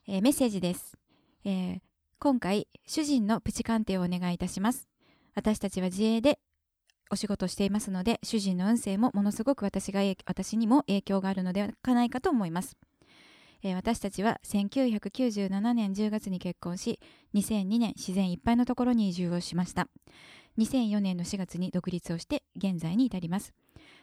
[0.09, 0.96] えーメッセージです、
[1.44, 1.79] えー
[2.18, 4.88] 今回主人のプチ鑑定をお願いいたします。
[5.35, 6.38] 私たちは自営で
[7.11, 12.79] お仕事していますので主人の運勢もものすごく私が私にも影響があるのではないかと思います、
[13.62, 17.01] えー私たちは1997年10月に結婚し
[17.35, 19.88] 2002年自然いっぱいのところに移住をしました。
[20.59, 23.53] 2004年の4月に独立をして現在に至ります。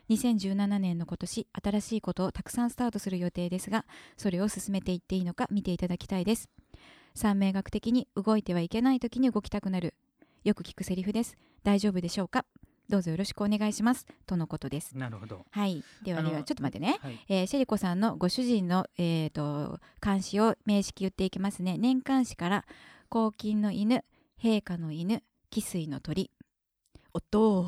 [0.10, 3.86] 2017年の今年新しいことをたくさんスタートする予定ですが
[4.18, 6.50] それを進めていっていいのか見ていただきたいです。
[7.16, 9.94] 三名学的に動いてはいけない時に動きたくなる。
[10.44, 11.38] よく聞くセリフです。
[11.64, 12.46] 大丈夫でしょうか？
[12.90, 14.06] どうぞよろしくお願いします。
[14.26, 14.98] とのことです。
[14.98, 15.46] なるほど。
[15.50, 15.84] はい。
[16.04, 17.00] ではではちょっと待ってね。
[17.02, 17.20] はい。
[17.30, 21.78] えーシェリコさんのご主人の、えー、と監視を名式言っていきますね。
[21.78, 22.66] 年間誌から
[23.12, 24.04] 黄金の犬
[24.42, 26.32] 陛下の犬汽水の鳥。
[27.14, 27.68] おっと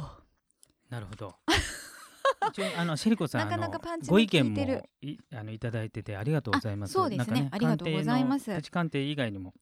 [0.89, 1.35] なるほど。
[2.49, 6.91] 一応あのシェリコさんなかなかパンチのご意見も効いあのいただいててありがとうございます。
[6.91, 7.41] あそうですね。
[7.41, 8.51] なんかありがとうございます。
[8.71, 9.53] 鑑定以外にも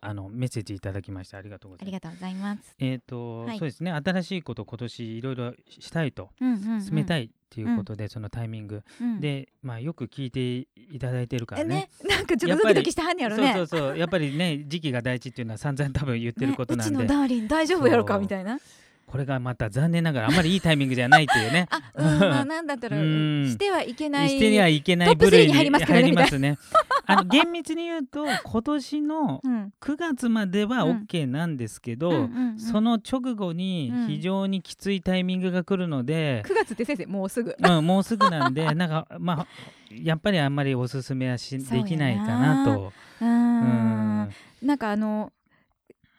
[0.00, 2.74] あのメッセージいただきましてありがとうございますありがとうございます。
[2.78, 6.82] えっ、と、はいそうですね新しいこと今年いろいろしたいとうんうん、うん。
[6.82, 7.26] 進めたい。
[7.26, 13.52] いっていうことで、そのタイミングうん、で、まあよく聞いていただいてるからねえね、なんかちょっとドキドキしてはんねやろね。
[13.54, 18.58] そうそうそうやっぱりね時期が大事っていうのは散々多分言ってることなんで、ね、うちのダーリン大丈夫やろかみたいな。
[19.06, 24.30] これがまた残念ながらあんまりいいタイミングじゃないっていうねあ、うん、まあなんだったらうんしてはいけない。
[24.30, 26.58] してはいけないトップ部類3に入りますからね入りますね。
[27.06, 29.72] あの厳密に言うと 今年のうん。
[29.80, 37.54] 9月まではうん OK なんですけど、うんうんうんその直後に非常にきついタイミングが来るので、9月って先生もうすぐ。
[37.58, 39.46] うん、もうすぐなんで なんかまあ
[39.90, 42.92] やっぱりあんまりおすすめはしできないかなと。
[43.20, 44.30] うんん。
[44.62, 45.32] なんかあの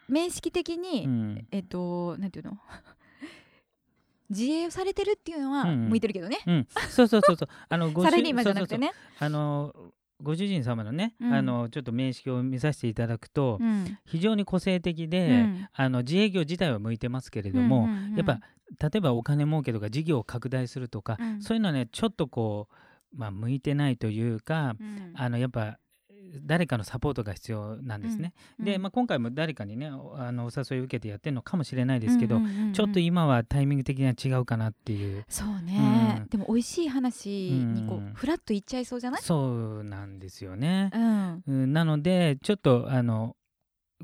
[0.07, 2.57] 面識的に、うんえっとなんていうの？
[4.29, 6.39] 自営をされてるっていうのはうん向いてるけどね。
[6.45, 8.93] うん、そうそうそうそうあのご主サラリーマンじゃなくてそうそうね。
[9.19, 9.73] そうあの
[10.21, 11.33] ご主人様のね、うん。
[11.33, 13.97] あのちょっと面識を見させていただくと、うん。
[14.05, 15.67] 非常に個性的で、うん。
[15.73, 18.15] あの自営業自体は向いてますけれども、うんうんうん。
[18.15, 18.39] やっぱ
[18.89, 21.41] 例えばお金儲けとか事業を拡大するとか、うん。
[21.41, 22.67] そういうのはねちょっとこ
[23.13, 25.13] う、まあ、向いてないというか、うん。
[25.15, 25.77] あのやっぱ
[26.43, 28.33] 誰かのサポートが必要なんですね。
[28.59, 28.81] で、うん。
[28.81, 32.61] まあ、今回も誰かにねおあのお誘いを受けてやってるのかもしれないですけど、うんうんうん。
[32.67, 35.25] うんちょっと今はタイミング的には違うかなっていう。
[35.29, 36.27] そうね、うん。
[36.27, 38.13] でも美味しい話にこう、うん。
[38.13, 39.21] フラッといっちゃいそうじゃない？
[39.21, 40.91] そうなんですよね。
[40.93, 41.43] うん。
[41.47, 43.35] うん、なのでちょっとあの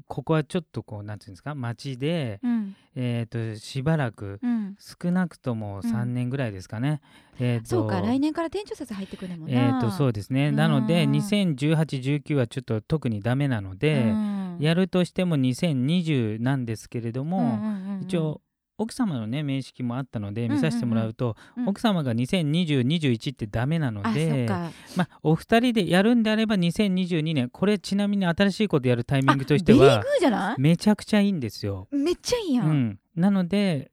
[0.07, 1.55] ここはちょっとこうなんていうんですか？
[1.55, 2.75] 街で、うん。
[2.95, 4.75] えー、としばらくうん。
[4.79, 7.01] 少なくとも3年ぐらいですかね。
[7.39, 9.59] えーとそうか来年から店長札入ってくるもんな。
[9.59, 10.49] えー、とそうですね。
[10.49, 10.55] うん。
[10.55, 14.57] なので201819はちょっと特にダメなので、うん。
[14.59, 17.55] やるとしても2020なんですけれども、うんうんう
[17.93, 18.03] んうん。
[18.03, 18.41] 一応
[18.83, 21.67] 奥様のね名式もあったので見させてもらうと、うん。
[21.69, 24.71] 奥様が202021ってダメなので、か。
[24.95, 30.61] まあ、お二人でやるんであれば2022年これちなみに新しいことやるタイミングとしてはグーじゃない？
[30.61, 31.87] めちゃくちゃいいんですよ。
[31.91, 32.71] めっちゃいいや、うん。
[32.89, 33.91] ん、なので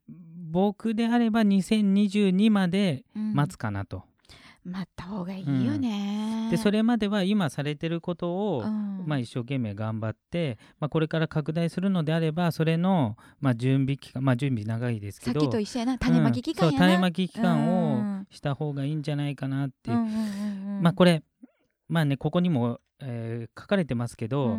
[0.50, 3.35] 僕であれば2022までうん。
[3.35, 4.05] 待つかなと。
[4.64, 8.90] 待った方がいいよね、でそれまでは今されてることを、うん。
[9.07, 15.99] まあ、一生懸命頑張って、まあ、これから拡大するのであればそれの、まあ、準備期間まあ準備長いですさっけどきと一緒やな。
[15.99, 16.79] 種まき期間やな、うん。
[16.79, 18.20] そう種まき期間うん。
[18.20, 20.83] をした方がいいんじゃないかなっていう、うんうんうんうん。
[20.83, 21.23] まあこれ
[21.88, 24.58] まあねここにも、えー書かれてますけど、うんうん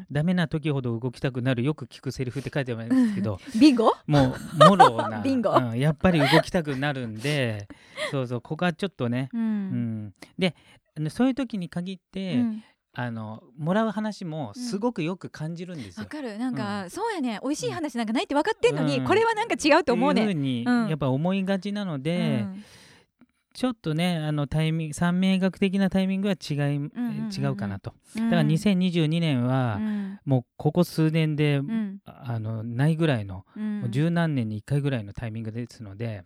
[0.00, 0.06] ん。
[0.10, 3.92] ダメな時ほど動きたくなるよく聞くセリフって書いてあるんですけど ビンゴ？
[4.06, 5.50] もうもろな ビンゴ？
[5.50, 7.68] うんやっぱり動きたくなるんで
[8.10, 10.04] そうそうここはちょっとね、ううん。
[10.06, 10.54] ん、で
[11.10, 12.62] そういう時に限って、うん。
[12.94, 16.02] あのもらう話もすごくよく感じるんですよ。
[16.02, 16.36] わかる。
[16.36, 17.38] なんか、うそうやね。
[17.44, 19.04] 美味しい話なんかないって分かってんのに、うん。
[19.04, 20.22] これはなんか違うと思うね。
[20.22, 20.88] いうふうにうん。
[20.88, 22.64] やっぱ思いがちなので、うん
[23.58, 27.92] ちょっとねあのタイミング三名学的なタイミングは違い、んうんうん違うかなと。
[28.14, 30.20] だだから2022年は、うん。
[30.24, 31.98] もうここ数年で、うん。
[32.06, 33.44] あのないぐらいの、
[33.90, 36.22] 十何年に1回ぐらいのタイミングですので、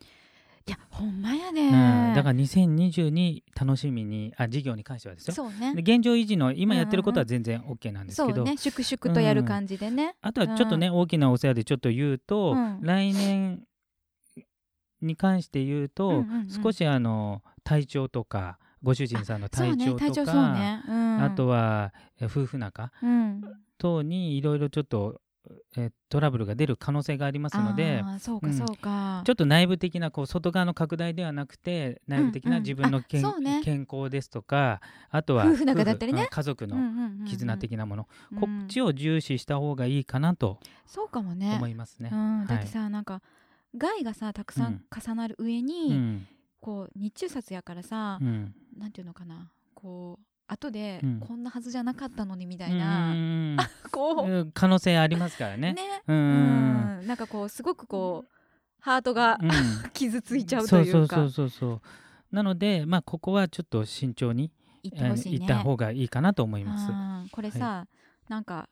[0.67, 1.55] いやほんまやうん。
[1.55, 5.35] ね、だから2022楽しみにあ事業に関してはですよ。
[5.35, 5.75] そうね。
[5.75, 8.59] で現状維持の今やってることは全然 OK なんですけど、そうね。
[8.59, 12.79] 粛々とやる感じでね、あとはちょっとね、大きなお世話でちょっと言うと、うん。
[12.83, 13.65] 来年
[15.03, 16.49] に関して言うと、うんうんうん。
[16.51, 23.43] 少しあの体調とかご主人さんの体調とか、ねね、うん、あとはえ夫婦仲うん。
[23.79, 25.21] 等にいろいろちょっと
[25.77, 28.55] えトラブルが出る可能性がありますのでそうかうん。
[28.55, 32.63] そうか、ちょっと内部的なこう外側の拡大ではなくて内部的うんうなん。
[32.63, 33.61] 自分の健,、あそうね。
[33.65, 36.21] 健康ですとかあとは夫婦仲だったりね。
[36.21, 38.41] 夫婦うん家族のうんうんうんうん絆的なもの、うん。
[38.41, 41.55] こっちを重視した方がいいかなとそうかもね。
[41.57, 42.11] 思いますね。
[42.13, 43.21] うん、だってさ、なんか
[43.77, 46.27] 害がさたくさん重なる上に、うん。
[46.61, 48.55] こう日中殺やからさ、うん。
[48.79, 51.21] なんていうのかなこう後で、うん。
[51.21, 53.57] こんなはずじゃなかったのにみたういな、ん
[53.91, 55.73] こう、うん可能性ありますからね。
[55.73, 56.03] ね。
[56.07, 57.07] ううんん。
[57.07, 58.33] なんかこうすごくこう
[58.81, 59.51] ハートがうん。
[59.93, 61.17] 傷ついちゃうとそういうか。
[61.17, 61.81] そうそうそうそう
[62.35, 64.51] なのでまあここはちょっと慎重に
[64.83, 65.15] いね。
[65.17, 66.91] 行った方がいいかなと思います。
[66.91, 66.93] う
[67.27, 67.29] ん。
[67.31, 67.87] これさ、
[68.29, 68.69] なんか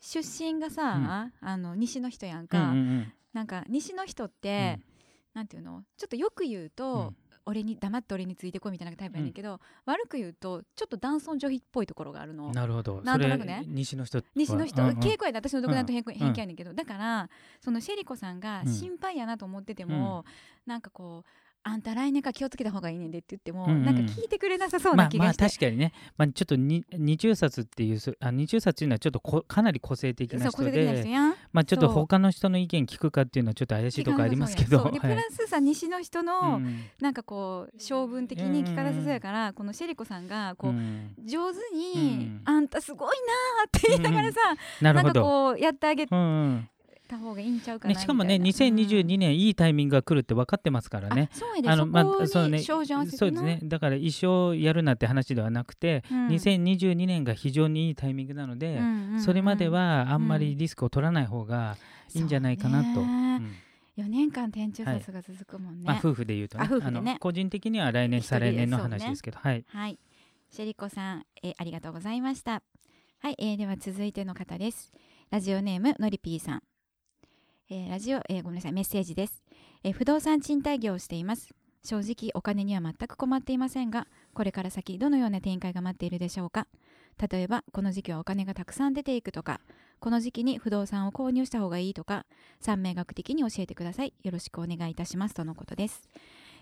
[0.00, 4.82] 出身がさ、あの西の人やんか、うんうんなんか西の人っうてん、
[5.34, 5.84] なんていうの？
[5.96, 7.16] ちょっとよく言うと、うん。
[7.44, 12.50] 俺に黙って俺についてこいみたいなタイプやねんけど、悪く言うとちょっと男尊女卑っぽいところがあるの。
[12.52, 13.00] なるほど。
[13.02, 13.64] なんとなくね。
[13.66, 14.24] 西の人は。
[14.34, 16.74] 西の人、うんうん稽古やで私の独断と偏見,、やねんけど。
[16.74, 17.30] だから
[17.60, 18.72] そのシェリコさんがうん。
[18.72, 20.24] 心配やなと思ってても、
[20.66, 21.30] なんかこう
[21.62, 23.84] あんた来年から気をつけた方がいいねんでって言っても、うんうん。
[23.84, 31.14] なんか聞いてくれなさそうまあまあな気がして、確かにね、まあ、ちょっとに二中札っていうそあ二中札っていうのはちょっとこかなり個性的な人で、
[31.52, 34.80] まあ、ちょっと他の人の意見聞くかっていうのはちょっと怪しいとこありますけど。
[34.80, 36.84] そうでプラスさ西の人の、うん。
[37.00, 41.14] なんかこう性分的に聞かなさそうやから、このシェリコさんがこう、うん。
[41.24, 42.42] 上手に、うん。
[42.44, 43.16] あんたすごい
[43.60, 44.38] なーって言いながらさ、
[44.80, 44.96] なん。
[44.96, 45.22] かなるほど。
[45.22, 46.68] こうやってあげうんうん
[47.08, 51.30] た方がいいんちゃうかなね、しかもねみたいな2022年いいタイミングが来るって分かってますからうんね。
[51.34, 53.60] うやであのまあそうねそうですね。
[53.64, 56.28] だから一生やるなって話ではなくて、うん。
[56.28, 59.20] 2022年が非常にいいタイミングなので、うんうんうん。
[59.22, 61.76] それまではあんまりリスクを取らない方が
[62.14, 62.94] いいんじゃないかなと。
[62.94, 63.10] そうね。
[63.96, 64.04] うん。
[64.04, 66.68] 4年間天中殺が続くもんね、まあ、夫婦で言うとね。
[66.68, 67.12] ね。
[67.14, 69.64] の個人的には来年再来年の話ですけど、はい。
[69.66, 69.98] はい。
[70.50, 72.62] シェリコさん、えーありがとうございました。
[73.20, 74.92] はい、えーでは続いての方です。
[75.30, 76.62] ラジオネームのりぴーさん、
[77.70, 79.42] えーラジオ、えーごめんなさいメッセージです、
[79.84, 81.50] えー不動産賃貸業をしています。
[81.84, 86.66] 正直お金には全く困っていませんがこれから先どのような展開が待っているでしょうか。
[87.30, 89.60] 例えばこの時期はお金がたくさん出ていくとか
[90.00, 92.24] この時期に不動産を購入した方がいいとか
[92.60, 94.14] 三名学的に教えてください。
[94.22, 96.08] よろしくお願いいたしますとのことです、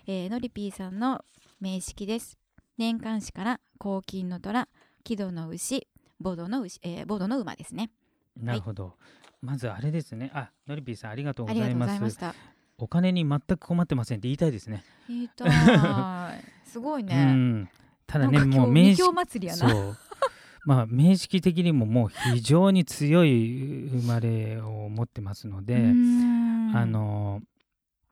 [0.07, 1.23] えーのりぴーさんの
[1.61, 2.37] 名式です。
[2.77, 4.67] 年間誌から黄金の虎
[5.05, 5.87] 木戸の牛
[6.19, 7.91] ボドの牛、えーボドの馬ですね。
[8.39, 8.95] なるほど、
[9.41, 10.31] まずあれですね。
[10.33, 12.19] あのりぴーさんありがとうごございます
[12.79, 14.83] お金に全く困ってませんって言いたいですね。
[15.07, 16.43] 言いたい。
[16.63, 17.69] すごいうね、ん。
[18.05, 19.69] ただねもう名式二強祭りやな。
[19.69, 19.97] そう。
[20.65, 27.41] まあ名式的にももう非常に強い生まれを持ってますので、あの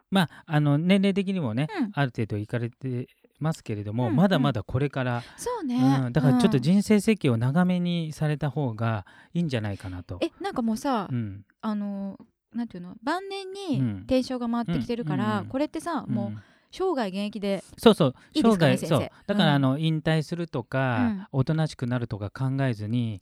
[0.10, 1.92] まああの年齢的にもね、うん。
[1.94, 3.08] ある程度いかれて
[3.40, 6.64] ますけれども、うんまだまだこれから、そうね、うん、だからちょっとうん。
[6.64, 10.20] 人生設計を長めにされた方がいいんじゃないかなと。
[10.22, 11.46] えなんかもうさ、うん。
[11.62, 12.20] あの
[12.54, 12.96] なんていうの？
[13.04, 13.96] 晩年うん。
[13.98, 16.34] に提唱が回ってきてるから、うんこれってさ、もうん。
[16.36, 18.16] う生涯現役でそうそう。
[18.34, 19.10] 生生涯そう。
[19.28, 19.56] だから、うん。
[19.56, 23.22] あの引退するとか、おとなしくなるとか考えずに、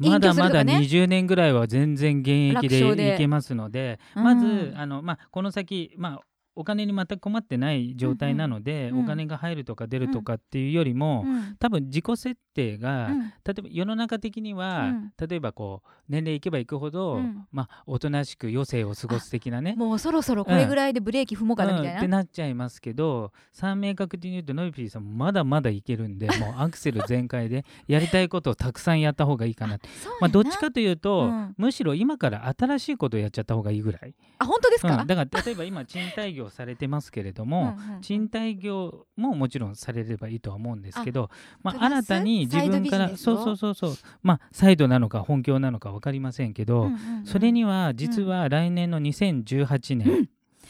[0.00, 0.78] まだまだ隠居するとかね。
[0.78, 3.14] 20年ぐらいは全然現役でで。
[3.14, 4.24] いけますのでうん。
[4.24, 6.20] まずあの、まあ、この先、まあ、
[6.56, 8.98] お金に全く困ってない状態なので、うん。
[8.98, 9.04] うん。
[9.04, 11.56] お金が入るとか出るとかっていうよりも、うん。
[11.58, 13.20] 多分自己設定が、うん。
[13.20, 15.12] 例えば世の中的には、うん。
[15.28, 17.46] 例えばこう年齢いけばいくほど、うん。
[17.50, 19.74] まあ、おとなしく余生を過ごす的なね。
[19.76, 21.98] もうそろそろこれぐらいでブレーキ踏もうかなみたいな、うん。
[21.98, 29.78] ってなっちゃいますけど三名確的に言うとノイピーさんもまだまだいけるんで もうアクセル全開でやりたいことをたくさんやった方がいいかな
[30.20, 31.54] まあ、どっちかというと、うん。
[31.56, 35.06] むしろ今から新しいことをやっちゃった方がいいぐらい、あ本当ですか、うん。
[35.06, 38.00] だから例えば今賃貸業されてますけれども、うんうんうん。
[38.00, 41.30] 賃貸業ももちろんされればいいとは思うんですけど、
[41.62, 43.74] まあ、新たに自分からそうそうそう。
[43.74, 47.26] そうまあサイドなのか本業なのか分かりませんけど、うんうんうん。
[47.26, 50.28] それには実は来年の2018年、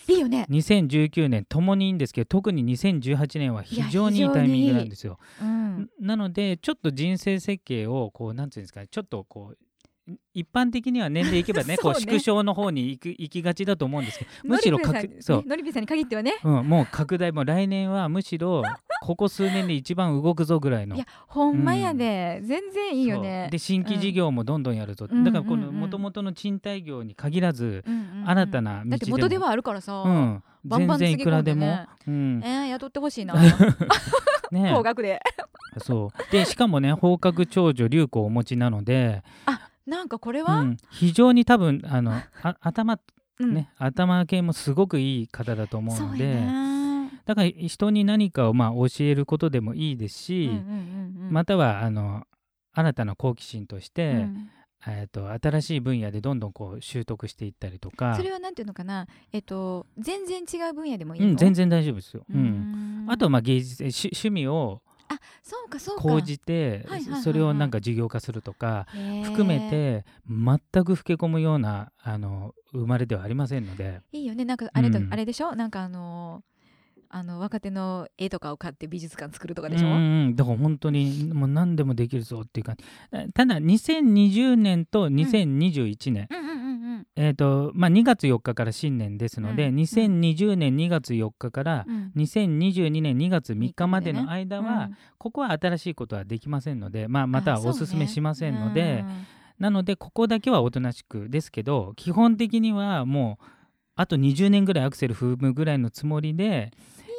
[0.09, 5.19] いいよね、2019年ともにいいんですけど特に2018年は非常にいいタイミングなんですよ。
[5.41, 9.59] うん、なのでちょっと人生設計をこうなんていうんですかねちょっとこう
[10.35, 16.35] 一般的には年齢いけばね こう縮小の方に行く行きがちだと思うんですけどむ むししろかろさんそう、のりぴさんに限ってはね。
[16.45, 18.63] うん、もう拡大も来年はむしろ
[19.03, 20.97] ここ数年で一番動くぞぐらいの。
[20.97, 23.49] いやほんまやで、全然いいよね。
[23.51, 25.25] で新規事業もどんどんやるぞ、うん。
[25.25, 25.81] だからこのうんうんうん。
[25.81, 28.91] もともとの賃貸業に限らず、うんうんうん新たな道でも。
[28.91, 31.87] だって元ではあるからさ、うん、バンバン全然いくらでも、ね。
[32.09, 32.43] うん。
[32.43, 33.35] えー、雇ってほしいな。
[34.51, 34.73] ね。
[34.75, 35.21] 高額で。
[35.79, 36.33] そう。
[36.33, 39.23] でしかもね放課後長女流子をお持ちなので、
[39.87, 42.13] なんかこれは、うん、非常に多分あの
[42.43, 42.99] あ 頭
[43.41, 43.55] うん。
[43.55, 50.61] ね、頭系もすごくいい方だと思うのでなだから人に何かをまあ教えることでもいいですし、うんうんう
[51.23, 51.33] んうん。
[51.33, 52.27] またはあの
[52.73, 54.51] 新たな好奇心として、うん。
[54.87, 58.17] えー、と新しい分野でどんどんこう習得していったりとか。
[58.17, 59.07] それはなんていうのかな？
[59.33, 62.25] えっと全然違う分野でもいいの、うん、全然大丈夫ですよ。
[62.29, 63.11] ううんん。
[63.11, 64.83] あとはまあ芸術趣趣味を
[65.43, 66.03] そうかそうか。
[66.03, 66.87] 講じて
[67.23, 68.87] それをなんか事業化するとか
[69.25, 74.01] 含めて全く老け込むようなあの生まれではありませんので。
[74.13, 74.45] いいよね。
[74.45, 75.13] なんかあれだ、うん。
[75.13, 75.55] あれでしょ？
[75.55, 76.54] なんかあのー
[77.09, 79.97] あの若手の絵とかを買って美術館作るとかでうしょ、んう
[80.29, 82.77] んだから本当にもう何でもできるぞっていうか
[83.35, 87.07] ただ2020年と2021年、うんうんうんうん。
[87.17, 92.13] えーとまあ、2月4日から新年ですので、うん2020年2月4日からうん。
[92.17, 94.97] 2022年2月3日までの間は、うん。
[95.19, 99.05] ここは新しいことはできませんので、まあ、またはおすすめしませんので、
[99.59, 103.45] なのでここだけはおとなしくですけど基本的にはもう
[103.97, 106.73] あと20年ぐらいアクセル踏むぐらいのつもりで、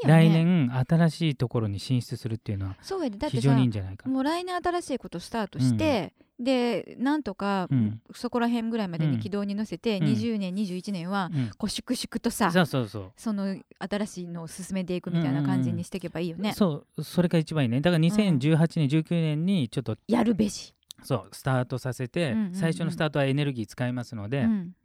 [0.06, 0.14] ね。
[0.14, 3.18] 来年新しいところに進出するっていうのはそうやで。
[3.18, 4.14] だって非常にいいさんじゃないかな。
[4.14, 8.02] もう来年新しいことスタートして、でなんとか、うん。
[8.14, 10.08] そこら辺ぐらいまでうんに軌道に乗せて、うん。
[10.08, 11.50] 20年21年はうん。
[11.58, 13.12] こう粛々とさ、そうそうそう。
[13.16, 17.82] その新しいのを進めていくみたいな感じにしていけばいいよね、そうそれが一番いいね。
[17.82, 22.56] だから2018年、19年にちょっとやるべし、そうスタートさせて、うんうんうん。
[22.56, 24.76] 最初のスタートはエネルギー使いますので、うん。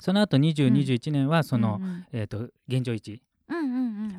[0.00, 2.06] その後20、うん21年はその、うんうん。
[2.12, 3.22] えー、と現状維持、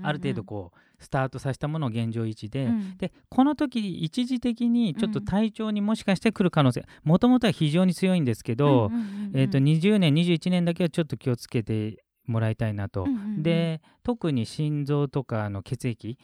[0.04, 2.98] ある程度こうスタートさせたものを現状維持で、うん。
[2.98, 8.92] でこの時一時的にちょっと体調にもしかして来る可能性もともとは非常に強いんですけど、
[9.34, 13.08] えー、と20年21年だけはちょっと気をつけてもらいたいなと。
[13.38, 16.18] で特に心臓とかの血液、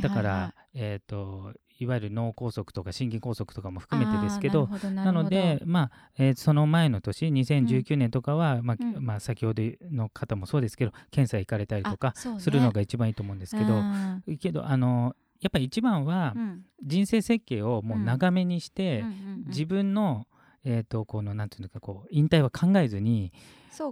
[0.00, 9.04] だから、えー、といわゆる脳梗塞とか心筋梗塞とかも含めてですけどなので、まあえーその前の年2019年とかは、まあうん。
[9.04, 16.62] まあ、先ほどの方もそうですけど検査行かれたりとかするのが一番いいと思うんですけど、うんけどあのやっぱり一番はうん。
[16.84, 19.44] 人生設計をもう長めにして、うんうんうん。
[19.48, 20.26] 自分の、
[20.64, 23.32] えー、とこのなんていうのかこう引退は考えずに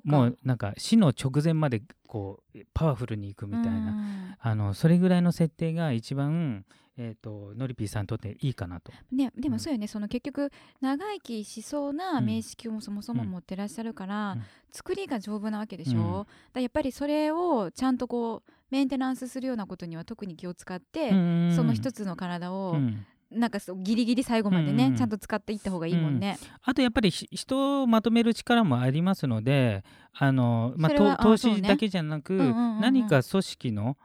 [0.05, 6.65] もうなんか死の直前までこうパワフルにいくみたいな、な、あのそれぐらいの設定が一番、
[6.97, 8.93] えー、とノリピーさんにとっていいかなと。
[9.11, 9.53] ね、でうん。
[9.53, 14.43] もそうよね、その結局長生きしそうなうん名式をそもそもうん持ってらっしゃるから、うん。
[14.71, 16.27] 作りが丈夫なわけでしょ、うん。
[16.53, 23.07] だやっぱりそれをちゃんとこうメンテナンスするようなことには特に気を使って、その一つ、つの体を、うん。
[23.31, 26.39] なんかギリギリ最後までね、うんちゃんと使っていった方がいいもんね。
[26.63, 29.83] あとやっぱりひ人をまとめる力もありますので
[30.13, 32.81] あの、まあ、投資だけじゃなく、うんうんうんうん。
[32.81, 33.97] 何か組織の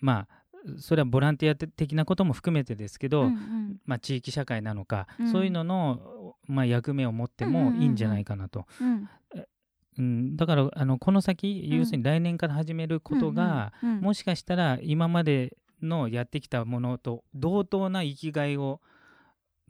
[0.00, 0.39] まあ
[0.78, 3.76] それはボランティア的なことも含めてですけど、うんうん。
[3.86, 5.32] まあ、地域社会なのか、うん。
[5.32, 8.66] そういうのの、まあ、役目を持ってもいいんじゃないかなと。
[8.80, 9.08] うん。
[9.98, 18.80] うん、だからあのこの先、うん要するに来年から始めることが、もしかしたら今までのやってきたものと同等な生きがいを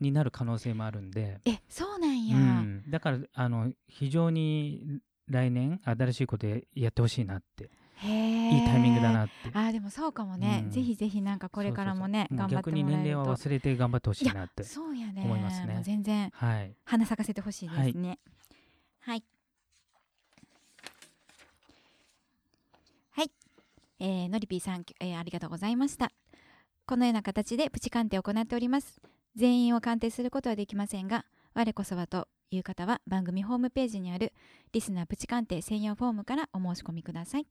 [0.00, 7.70] になる可能性もあるんで、えそうなんや、うん、だからあの非常に来年新しいことやってほしいなって
[8.02, 9.32] いいタイミングだなって。
[9.52, 10.70] あーでもそうかもね、うん。
[10.70, 12.70] ぜひぜひなんかこれからもね頑張ってもらえると。
[12.70, 15.22] 逆に年齢は忘れて頑張ってほしいなってそうやね。
[15.24, 15.80] 思いますね。
[15.84, 16.72] 全然はい。
[16.84, 18.18] 花咲かせてほしいですね。
[19.00, 19.24] はい。
[23.12, 23.30] はい、
[23.98, 26.10] えーのりぴーさん、えーありがとうございました。
[26.86, 29.00] このような形でプチ鑑定を行っております。
[29.36, 31.24] 全員を鑑定することはできませんが
[31.54, 34.32] 我こそはという方は番組ホームページにある
[34.72, 37.46] リスナープチ鑑定専用フォームからお申し込みください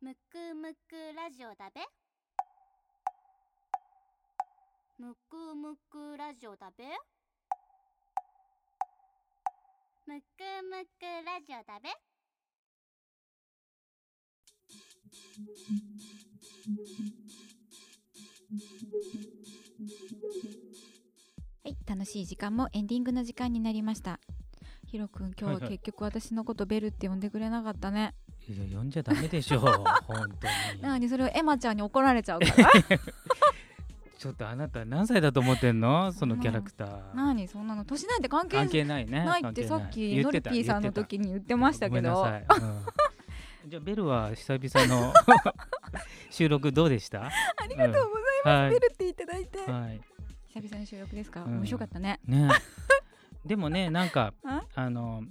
[0.00, 1.80] むくむくラジオだべ。
[4.96, 6.84] むくむくラジオだべ。
[10.06, 11.88] むくむくラジオだべ。
[21.64, 24.20] はい楽しい時間もエンディングの時間になりました。
[24.86, 28.14] ヒロくん今日は結局私のことベルって呼んでくれなかったね、
[28.48, 29.60] いや呼んじゃダメでしょう。
[30.06, 30.82] 本当に。
[30.82, 32.70] なのにそれをエマちゃんに怒られちゃうから？
[34.18, 36.12] ちょっとあなた何歳だと思ってんの？
[36.12, 37.14] そのキャラクター。
[37.14, 37.84] 何そんなの？
[37.84, 39.24] 年なんて関係関係ないね。
[39.24, 42.24] ないってさっきノリピーさんの時にに言ってましたけど。
[42.24, 42.44] うん。
[43.68, 45.12] じゃあベルは久々の
[46.30, 47.26] 収録どうでした？
[47.26, 47.30] あ
[47.68, 48.70] りがとうございます、はい。
[48.70, 50.00] ベルっていただいて、はい。
[50.54, 51.58] 久々の収録ですか、うん。
[51.58, 52.18] 面白かったね。
[52.24, 52.48] ね。
[53.44, 54.62] でもねなんかあ？
[54.74, 55.22] あの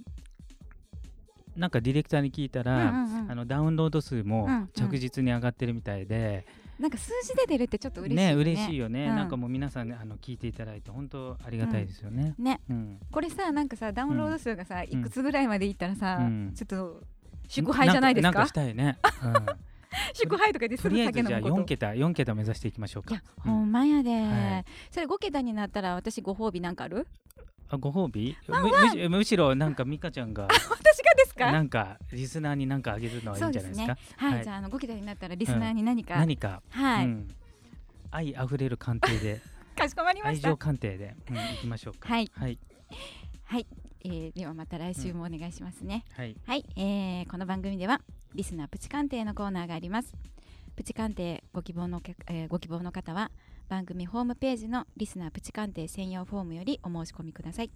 [1.58, 3.30] なんかディレクターに聞いたら、うんうんうん。
[3.32, 4.68] あのダウンロード数もうんうん。
[4.68, 6.46] 着実に上がってるみたいで、
[6.78, 8.40] なんか数字で出るってちょっと嬉しいねよね。
[8.40, 9.16] 嬉しいよね、うん。
[9.16, 12.34] なんかもう皆さん、ね、あの聞いていただいて本当ありがたいですよね。
[12.38, 12.60] ね。
[12.70, 13.00] うん。
[13.10, 16.52] これさなんかさダウンロード数がさ、いくつぐらいまでいったらさ、うん。
[16.54, 17.02] ちょっと
[17.48, 18.30] 祝杯じゃないですか？
[18.30, 18.98] んなんかしたいね。
[19.24, 19.34] うん。
[20.14, 20.90] 祝杯とか言ってすと。
[20.90, 23.14] ぐりあえずじゃあ酒飲むこと4桁4桁目指していきましょうか。
[23.14, 23.22] いや、。
[23.46, 23.52] うん。
[23.52, 24.64] ほんまやで、はい。
[24.90, 27.06] それ5桁になったら私ご褒美なんかある？
[27.70, 28.36] あご褒美？
[28.48, 31.52] むむしむしろなんか美香ちゃんが私がですか？
[31.52, 33.96] なんかリスナーになんかあげるのはいいんじゃないですか？
[34.16, 34.44] はい、はい。
[34.44, 37.28] じゃああの5桁になったらリスナーに何か、何か、はい、うん。
[38.10, 39.40] 愛あふれる鑑定で。
[39.76, 40.48] かしこまりま愛した。
[40.48, 42.08] 情鑑定で、うん、いきましょうか。
[42.08, 42.30] はい。
[42.34, 42.58] はい。
[43.44, 43.66] はい、
[44.04, 46.36] えー、ではまた来週もお願いしますね、はい。
[46.46, 48.00] はい、えーこの番組では
[48.34, 50.14] リスナープチ鑑定のコーナーがあります。
[50.74, 53.30] プチ鑑定ご希望のけ、えーご希望の方は
[53.68, 57.70] 番組ホームページのリスナープチ鑑定専用フォームよりお申し込みください。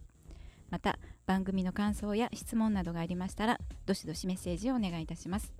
[0.70, 5.52] また番組の感想や質問などがありましたらどしどしメッセージをお願いいたします。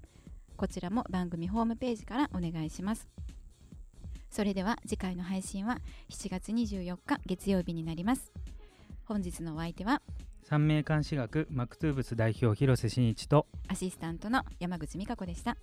[0.57, 3.09] こちらも番組ホームページからお願いします。
[4.31, 5.79] それでは次回の配信は
[6.09, 8.33] 7月24日月曜日になります。
[9.05, 10.01] 本日のお相手は
[10.43, 15.57] 三名監視学マクトゥーブス代表広瀬真一とアシスタントの山口美香子でした